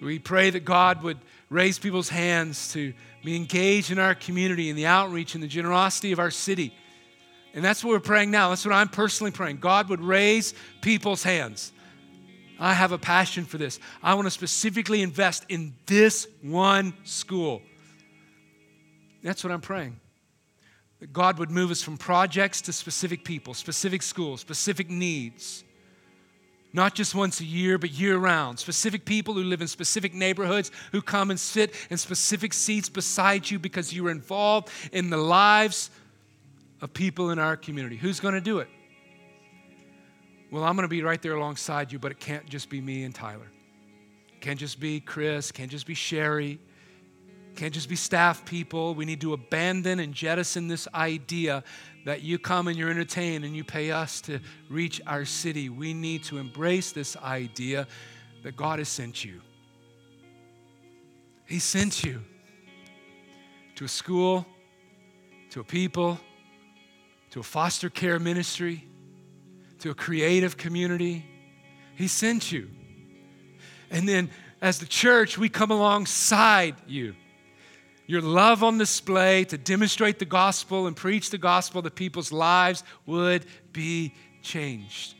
We 0.00 0.18
pray 0.18 0.50
that 0.50 0.64
God 0.64 1.02
would 1.02 1.18
raise 1.48 1.78
people's 1.78 2.08
hands 2.08 2.72
to 2.72 2.92
be 3.24 3.36
engaged 3.36 3.90
in 3.90 3.98
our 3.98 4.14
community 4.14 4.68
and 4.68 4.78
the 4.78 4.86
outreach 4.86 5.34
and 5.34 5.42
the 5.42 5.48
generosity 5.48 6.12
of 6.12 6.18
our 6.18 6.30
city. 6.30 6.74
And 7.54 7.64
that's 7.64 7.82
what 7.82 7.90
we're 7.90 8.00
praying 8.00 8.30
now. 8.30 8.50
That's 8.50 8.64
what 8.64 8.74
I'm 8.74 8.88
personally 8.88 9.30
praying. 9.30 9.58
God 9.58 9.88
would 9.88 10.02
raise 10.02 10.54
people's 10.82 11.22
hands. 11.22 11.72
I 12.58 12.74
have 12.74 12.92
a 12.92 12.98
passion 12.98 13.44
for 13.44 13.58
this. 13.58 13.80
I 14.02 14.14
want 14.14 14.26
to 14.26 14.30
specifically 14.30 15.02
invest 15.02 15.44
in 15.48 15.74
this 15.86 16.26
one 16.42 16.94
school. 17.04 17.62
That's 19.22 19.42
what 19.42 19.52
I'm 19.52 19.60
praying. 19.60 19.98
That 21.00 21.12
God 21.12 21.38
would 21.38 21.50
move 21.50 21.70
us 21.70 21.82
from 21.82 21.98
projects 21.98 22.62
to 22.62 22.72
specific 22.72 23.24
people, 23.24 23.54
specific 23.54 24.02
schools, 24.02 24.40
specific 24.40 24.88
needs. 24.88 25.64
Not 26.76 26.94
just 26.94 27.14
once 27.14 27.40
a 27.40 27.44
year, 27.44 27.78
but 27.78 27.90
year 27.92 28.18
round. 28.18 28.58
Specific 28.58 29.06
people 29.06 29.32
who 29.32 29.44
live 29.44 29.62
in 29.62 29.66
specific 29.66 30.12
neighborhoods 30.12 30.70
who 30.92 31.00
come 31.00 31.30
and 31.30 31.40
sit 31.40 31.72
in 31.88 31.96
specific 31.96 32.52
seats 32.52 32.90
beside 32.90 33.50
you 33.50 33.58
because 33.58 33.94
you're 33.94 34.10
involved 34.10 34.68
in 34.92 35.08
the 35.08 35.16
lives 35.16 35.90
of 36.82 36.92
people 36.92 37.30
in 37.30 37.38
our 37.38 37.56
community. 37.56 37.96
Who's 37.96 38.20
going 38.20 38.34
to 38.34 38.42
do 38.42 38.58
it? 38.58 38.68
Well, 40.50 40.64
I'm 40.64 40.76
going 40.76 40.84
to 40.84 40.88
be 40.88 41.00
right 41.00 41.20
there 41.22 41.36
alongside 41.36 41.90
you, 41.90 41.98
but 41.98 42.12
it 42.12 42.20
can't 42.20 42.46
just 42.46 42.68
be 42.68 42.82
me 42.82 43.04
and 43.04 43.14
Tyler. 43.14 43.50
It 44.34 44.42
can't 44.42 44.60
just 44.60 44.78
be 44.78 45.00
Chris, 45.00 45.50
can't 45.50 45.70
just 45.70 45.86
be 45.86 45.94
Sherry, 45.94 46.60
can't 47.56 47.74
just 47.74 47.88
be 47.88 47.96
staff 47.96 48.44
people. 48.44 48.94
We 48.94 49.04
need 49.04 49.20
to 49.22 49.32
abandon 49.32 49.98
and 49.98 50.12
jettison 50.12 50.68
this 50.68 50.86
idea 50.94 51.64
that 52.04 52.22
you 52.22 52.38
come 52.38 52.68
and 52.68 52.76
you're 52.76 52.90
entertained 52.90 53.44
and 53.44 53.56
you 53.56 53.64
pay 53.64 53.90
us 53.90 54.20
to 54.22 54.38
reach 54.68 55.00
our 55.06 55.24
city. 55.24 55.68
We 55.68 55.92
need 55.94 56.22
to 56.24 56.38
embrace 56.38 56.92
this 56.92 57.16
idea 57.16 57.88
that 58.44 58.56
God 58.56 58.78
has 58.78 58.88
sent 58.88 59.24
you. 59.24 59.40
He 61.46 61.58
sent 61.58 62.04
you 62.04 62.22
to 63.76 63.84
a 63.86 63.88
school, 63.88 64.46
to 65.50 65.60
a 65.60 65.64
people, 65.64 66.20
to 67.30 67.40
a 67.40 67.42
foster 67.42 67.90
care 67.90 68.18
ministry, 68.18 68.86
to 69.80 69.90
a 69.90 69.94
creative 69.94 70.56
community. 70.56 71.24
He 71.96 72.06
sent 72.08 72.52
you. 72.52 72.68
And 73.90 74.08
then, 74.08 74.30
as 74.60 74.78
the 74.78 74.86
church, 74.86 75.38
we 75.38 75.48
come 75.48 75.70
alongside 75.70 76.76
you. 76.86 77.14
Your 78.06 78.20
love 78.20 78.62
on 78.62 78.78
display 78.78 79.44
to 79.46 79.58
demonstrate 79.58 80.18
the 80.18 80.24
gospel 80.24 80.86
and 80.86 80.96
preach 80.96 81.30
the 81.30 81.38
gospel 81.38 81.82
that 81.82 81.96
people's 81.96 82.30
lives 82.30 82.84
would 83.04 83.44
be 83.72 84.14
changed. 84.42 85.14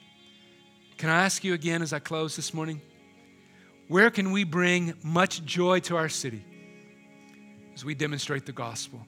Can 0.97 1.11
I 1.11 1.25
ask 1.25 1.43
you 1.43 1.53
again 1.53 1.83
as 1.83 1.93
I 1.93 1.99
close 1.99 2.37
this 2.37 2.55
morning? 2.55 2.81
Where 3.89 4.11
can 4.11 4.31
we 4.31 4.45
bring 4.45 4.95
much 5.03 5.45
joy 5.45 5.81
to 5.81 5.97
our 5.97 6.09
city 6.09 6.45
as 7.75 7.85
we 7.85 7.95
demonstrate 7.95 8.47
the 8.47 8.53
gospel? 8.53 9.05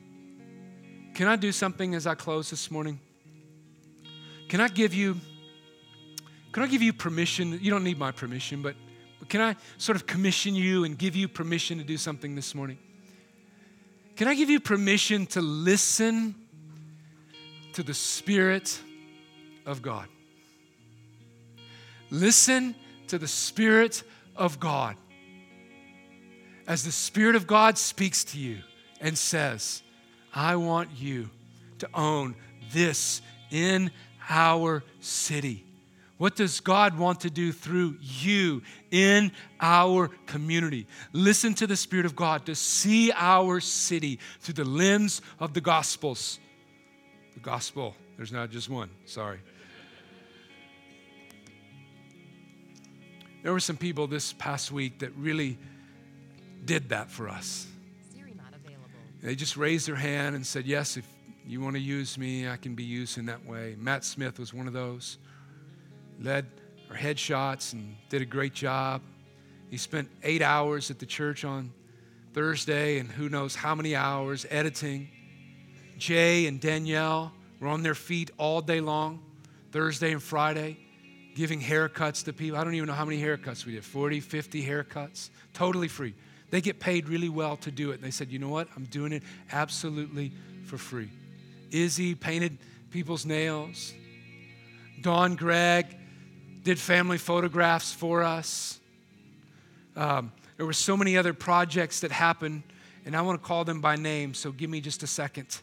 Can 1.15 1.29
I 1.29 1.37
do 1.37 1.53
something 1.53 1.95
as 1.95 2.07
I 2.07 2.15
close 2.15 2.51
this 2.51 2.71
morning? 2.71 3.01
Can 4.49 4.61
I 4.61 4.69
give 4.69 4.95
you 4.95 5.17
can 6.53 6.63
I 6.63 6.67
give 6.67 6.83
you 6.83 6.93
permission? 6.93 7.59
You 7.61 7.71
don't 7.71 7.85
need 7.85 7.99
my 7.99 8.11
permission, 8.11 8.63
but 8.63 8.75
can 9.29 9.41
I 9.41 9.55
sort 9.77 9.97
of 9.97 10.07
commission 10.07 10.55
you 10.55 10.85
and 10.85 10.97
give 10.99 11.15
you 11.15 11.29
permission 11.29 11.79
to 11.79 11.85
do 11.85 11.97
something 11.97 12.35
this 12.35 12.55
morning? 12.55 12.79
Can 14.19 14.27
I 14.27 14.35
give 14.35 14.51
you 14.51 14.59
permission 14.59 15.27
to 15.27 15.41
listen 15.41 16.35
to 17.75 17.85
the 17.85 17.95
Spirit 17.95 18.81
of 19.65 19.81
God? 19.81 20.09
Listen 22.11 22.75
to 23.07 23.19
the 23.19 23.29
Spirit 23.29 24.03
of 24.35 24.59
God. 24.59 24.97
As 26.67 26.83
the 26.83 26.91
Spirit 26.91 27.37
of 27.37 27.47
God 27.47 27.79
speaks 27.79 28.25
to 28.25 28.41
you 28.41 28.59
and 29.01 29.17
says, 29.17 29.85
I 30.35 30.57
want 30.57 30.91
you 30.97 31.31
to 31.79 31.89
own 31.95 32.35
this 32.73 33.23
in 33.53 33.93
our 34.29 34.83
city. 34.99 35.65
What 36.19 36.35
does 36.35 36.59
God 36.59 36.99
want 36.99 37.21
to 37.21 37.31
do 37.31 37.53
through 37.53 37.97
you 38.01 38.63
in 38.91 39.31
our 39.61 40.09
community? 40.27 40.89
Listen 41.13 41.55
to 41.55 41.67
the 41.67 41.77
Spirit 41.77 42.07
of 42.07 42.17
God 42.17 42.47
to 42.47 42.57
see 42.57 43.13
our 43.13 43.61
city 43.61 44.19
through 44.41 44.55
the 44.55 44.65
lens 44.65 45.23
of 45.39 45.55
the 45.55 45.61
Gospels. 45.61 46.41
The 47.35 47.41
Gospel, 47.41 47.95
there's 48.17 48.33
not 48.33 48.51
just 48.51 48.69
one, 48.69 48.91
sorry. 49.07 49.39
There 53.45 53.53
were 53.53 53.61
some 53.61 53.77
people 53.77 54.09
this 54.09 54.33
past 54.33 54.73
week 54.73 54.99
that 54.99 55.15
really 55.17 55.57
did 56.65 56.89
that 56.89 57.13
for 57.13 57.29
us. 57.29 57.69
They 59.23 59.37
just 59.37 59.57
raised 59.57 59.87
their 59.87 59.97
hand 59.97 60.35
and 60.35 60.45
said, 60.45 60.67
Yes, 60.67 60.97
if 60.97 61.07
you 61.47 61.61
want 61.61 61.77
to 61.77 61.81
use 61.81 62.19
me, 62.19 62.49
I 62.49 62.57
can 62.57 62.75
be 62.75 62.85
used 62.85 63.19
in 63.19 63.27
that 63.27 63.47
way. 63.47 63.77
Matt 63.79 64.05
Smith 64.05 64.41
was 64.41 64.53
one 64.53 64.67
of 64.67 64.73
those 64.73 65.19
led 66.21 66.47
our 66.91 66.97
headshots 66.97 67.73
and 67.73 67.97
did 68.09 68.23
a 68.23 68.27
great 68.27 68.55
job. 68.55 69.03
He 69.71 69.77
spent 69.77 70.09
eight 70.23 70.43
hours 70.43 70.91
at 70.91 70.99
the 70.99 71.07
church 71.07 71.45
on 71.45 71.73
Thursday 72.33 72.99
and 72.99 73.11
who 73.11 73.29
knows 73.29 73.55
how 73.55 73.75
many 73.75 73.95
hours 73.95 74.47
editing. 74.51 75.09
Jay 75.99 76.47
and 76.47 76.61
Danielle 76.61 77.33
were 77.61 77.69
on 77.69 77.83
their 77.83 77.95
feet 77.95 78.31
all 78.39 78.61
day 78.61 78.81
long, 78.81 79.23
Thursday 79.73 80.13
and 80.13 80.23
Friday, 80.23 80.79
giving 81.35 81.61
haircuts 81.61 82.25
to 82.25 82.33
people. 82.33 82.59
I 82.59 82.65
don't 82.65 82.75
even 82.75 82.87
know 82.87 82.95
how 82.95 83.05
many 83.05 83.21
haircuts 83.21 83.67
we 83.67 83.73
did 83.73 83.85
40, 83.85 84.21
50 84.21 84.65
haircuts, 84.65 85.31
totally 85.53 85.89
free. 85.89 86.15
They 86.51 86.61
get 86.61 86.81
paid 86.81 87.09
really 87.09 87.29
well 87.29 87.57
to 87.59 87.71
do 87.71 87.91
it. 87.91 87.95
And 87.95 88.03
they 88.03 88.11
said, 88.11 88.31
you 88.31 88.39
know 88.39 88.49
what? 88.49 88.69
I'm 88.75 88.85
doing 88.85 89.13
it 89.13 89.23
absolutely 89.53 90.33
for 90.65 90.79
free. 90.79 91.11
Izzy 91.71 92.15
painted 92.15 92.57
people's 92.91 93.27
nails. 93.27 93.93
Don 95.03 95.37
Gregg 95.37 95.97
did 96.63 96.79
family 96.79 97.19
photographs 97.19 97.93
for 97.93 98.23
us. 98.23 98.81
Um, 99.97 100.33
there 100.57 100.67
were 100.67 100.73
so 100.73 100.97
many 100.97 101.17
other 101.17 101.33
projects 101.33 102.01
that 102.01 102.13
happened, 102.13 102.63
and 103.05 103.17
I 103.17 103.23
want 103.23 103.41
to 103.41 103.47
call 103.47 103.65
them 103.65 103.81
by 103.81 103.97
name, 103.97 104.35
so 104.35 104.53
give 104.53 104.71
me 104.71 104.81
just 104.81 105.03
a 105.03 105.07
second. 105.07 105.61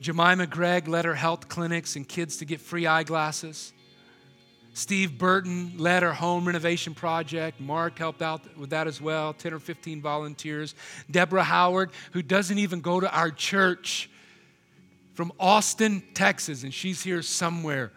Jemima 0.00 0.46
Gregg 0.46 0.88
led 0.88 1.04
her 1.04 1.14
health 1.14 1.48
clinics 1.48 1.96
and 1.96 2.06
kids 2.06 2.38
to 2.38 2.44
get 2.44 2.60
free 2.60 2.86
eyeglasses. 2.86 3.72
Steve 4.74 5.16
Burton 5.16 5.72
led 5.78 6.04
our 6.04 6.12
home 6.12 6.46
renovation 6.46 6.92
project. 6.92 7.60
Mark 7.60 7.98
helped 7.98 8.20
out 8.20 8.58
with 8.58 8.70
that 8.70 8.86
as 8.86 9.00
well, 9.00 9.32
10 9.32 9.54
or 9.54 9.58
15 9.58 10.02
volunteers. 10.02 10.74
Deborah 11.10 11.44
Howard, 11.44 11.90
who 12.12 12.20
doesn't 12.20 12.58
even 12.58 12.82
go 12.82 13.00
to 13.00 13.10
our 13.10 13.30
church, 13.30 14.10
from 15.14 15.32
Austin, 15.40 16.02
Texas, 16.12 16.62
and 16.62 16.74
she's 16.74 17.02
here 17.02 17.22
somewhere 17.22 17.90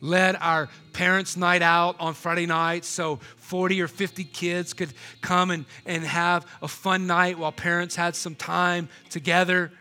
led 0.00 0.36
our 0.40 0.68
parents' 0.92 1.36
night 1.36 1.62
out 1.62 1.96
on 1.98 2.14
Friday 2.14 2.46
night 2.46 2.84
so 2.84 3.16
40 3.38 3.82
or 3.82 3.88
50 3.88 4.24
kids 4.24 4.72
could 4.72 4.92
come 5.20 5.50
and, 5.50 5.64
and 5.84 6.04
have 6.04 6.46
a 6.62 6.68
fun 6.68 7.06
night 7.06 7.38
while 7.38 7.52
parents 7.52 7.96
had 7.96 8.14
some 8.14 8.34
time 8.34 8.88
together. 9.10 9.72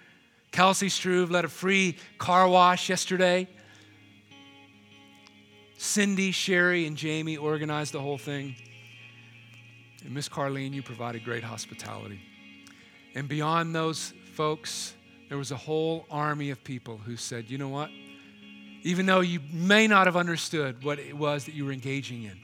Kelsey 0.52 0.90
Struve 0.90 1.32
led 1.32 1.46
a 1.46 1.50
free 1.50 1.98
car 2.18 2.48
wash 2.48 2.90
yesterday. 2.90 3.48
Cindy, 5.78 6.32
Sherry, 6.32 6.88
and 6.88 6.96
Jamie 6.96 7.38
organized 7.38 7.94
the 7.94 8.00
whole 8.00 8.18
thing. 8.18 8.56
And 10.04 10.14
Miss 10.14 10.30
Carlene, 10.30 10.74
you 10.74 10.82
provided 10.82 11.26
great 11.26 11.44
hospitality. 11.44 12.22
And 13.14 13.28
beyond 13.28 13.76
those 13.76 14.14
folks, 14.34 14.94
there 15.30 15.38
was 15.38 15.52
a 15.52 15.58
whole 15.58 16.06
army 16.10 16.52
of 16.52 16.64
people 16.64 16.98
who 16.98 17.18
said, 17.18 17.50
you 17.50 17.58
know 17.58 17.70
what? 17.70 17.90
Even 18.86 19.08
though 19.08 19.22
you 19.22 19.40
may 19.52 19.88
not 19.88 20.06
have 20.06 20.16
understood 20.16 20.84
what 20.84 21.00
it 21.00 21.18
was 21.18 21.46
that 21.46 21.56
you 21.56 21.66
were 21.66 21.72
engaging 21.72 22.24
in. 22.24 22.38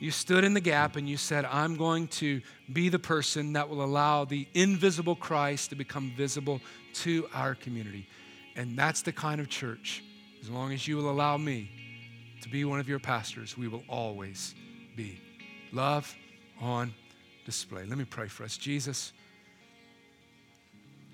You 0.00 0.10
stood 0.10 0.42
in 0.42 0.54
the 0.54 0.60
gap 0.60 0.96
and 0.96 1.08
you 1.08 1.16
said, 1.16 1.44
I'm 1.44 1.76
going 1.76 2.08
to 2.08 2.42
be 2.72 2.88
the 2.88 2.98
person 2.98 3.52
that 3.52 3.68
will 3.68 3.84
allow 3.84 4.24
the 4.24 4.48
invisible 4.54 5.14
Christ 5.14 5.70
to 5.70 5.76
become 5.76 6.12
visible 6.16 6.60
to 6.94 7.28
our 7.32 7.54
community. 7.54 8.08
And 8.56 8.76
that's 8.76 9.02
the 9.02 9.12
kind 9.12 9.40
of 9.40 9.48
church, 9.48 10.02
as 10.42 10.50
long 10.50 10.72
as 10.72 10.88
you 10.88 10.96
will 10.96 11.08
allow 11.08 11.36
me 11.36 11.70
to 12.42 12.48
be 12.48 12.64
one 12.64 12.80
of 12.80 12.88
your 12.88 12.98
pastors, 12.98 13.56
we 13.56 13.68
will 13.68 13.84
always 13.88 14.56
be. 14.96 15.20
Love 15.70 16.12
on 16.60 16.92
display. 17.46 17.84
Let 17.86 17.98
me 17.98 18.04
pray 18.04 18.26
for 18.26 18.42
us. 18.42 18.56
Jesus, 18.56 19.12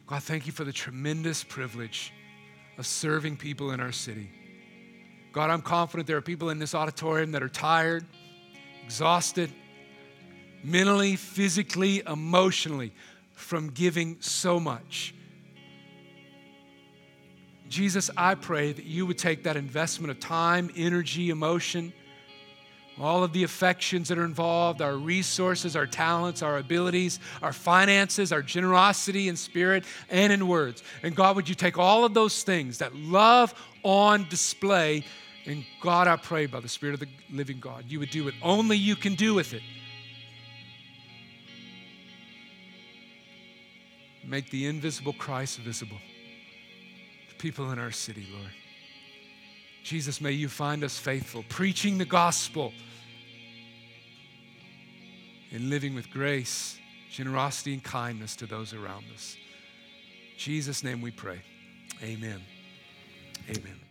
God, 0.07 0.23
thank 0.23 0.47
you 0.47 0.53
for 0.53 0.65
the 0.65 0.73
tremendous 0.73 1.45
privilege 1.45 2.15
of 2.79 2.87
serving 2.87 3.37
people 3.37 3.73
in 3.73 3.81
our 3.81 3.93
city. 3.93 4.31
God, 5.33 5.51
I'm 5.51 5.63
confident 5.63 6.07
there 6.07 6.17
are 6.17 6.23
people 6.23 6.51
in 6.51 6.59
this 6.59 6.75
auditorium 6.75 7.33
that 7.33 7.43
are 7.43 7.49
tired, 7.49 8.05
exhausted, 8.85 9.53
mentally, 10.65 11.17
physically, 11.17 12.03
emotionally 12.07 12.93
from 13.33 13.71
giving 13.71 14.17
so 14.21 14.59
much. 14.59 15.15
Jesus, 17.69 18.11
I 18.17 18.35
pray 18.35 18.73
that 18.73 18.85
you 18.85 19.05
would 19.07 19.19
take 19.19 19.43
that 19.45 19.57
investment 19.57 20.11
of 20.11 20.19
time, 20.19 20.71
energy, 20.75 21.31
emotion, 21.31 21.93
all 23.01 23.23
of 23.23 23.33
the 23.33 23.45
affections 23.45 24.09
that 24.09 24.19
are 24.19 24.25
involved, 24.25 24.83
our 24.83 24.97
resources, 24.97 25.77
our 25.77 25.87
talents, 25.87 26.43
our 26.43 26.59
abilities, 26.59 27.21
our 27.43 27.53
finances, 27.53 28.33
our 28.33 28.43
generosity 28.43 29.29
in 29.29 29.37
spirit 29.37 29.85
and 30.11 30.33
in 30.33 30.49
words. 30.49 30.83
And 31.03 31.15
God, 31.15 31.37
would 31.37 31.49
you 31.49 31.55
take 31.55 31.79
all 31.79 32.05
of 32.05 32.15
those 32.15 32.43
things, 32.43 32.79
that 32.79 32.95
love 32.95 33.55
on 33.83 34.29
display, 34.29 35.05
and 35.47 35.65
God, 35.81 36.09
I 36.09 36.17
pray 36.17 36.47
by 36.47 36.61
the 36.61 36.69
Spirit 36.69 36.95
of 36.95 37.01
the 37.01 37.09
living 37.31 37.59
God, 37.59 37.85
you 37.89 37.99
would 38.01 38.11
do 38.11 38.25
what 38.25 38.35
only 38.43 38.77
you 38.77 38.95
can 38.97 39.15
do 39.15 39.35
with 39.35 39.55
it. 39.55 39.63
Make 44.25 44.51
the 44.51 44.67
invisible 44.67 45.15
Christ 45.15 45.59
visible 45.61 45.97
to 47.31 47.35
people 47.37 47.71
in 47.71 47.79
our 47.79 47.91
city, 47.91 48.27
Lord. 48.31 48.53
Jesus, 49.89 50.21
may 50.21 50.33
you 50.33 50.51
find 50.51 50.85
us 50.85 50.99
faithful, 50.99 51.43
preaching 51.49 51.97
the 51.97 52.05
gospel 52.05 52.75
and 55.51 55.71
living 55.71 55.95
with 55.95 56.11
grace, 56.11 56.79
generosity, 57.11 57.73
and 57.73 57.83
kindness 57.83 58.37
to 58.37 58.45
those 58.45 58.75
around 58.75 59.07
us. 59.15 59.35
In 60.33 60.39
Jesus' 60.39 60.85
name 60.85 61.01
we 61.01 61.11
pray. 61.11 61.41
Amen. 62.03 62.43
Amen. 63.49 63.88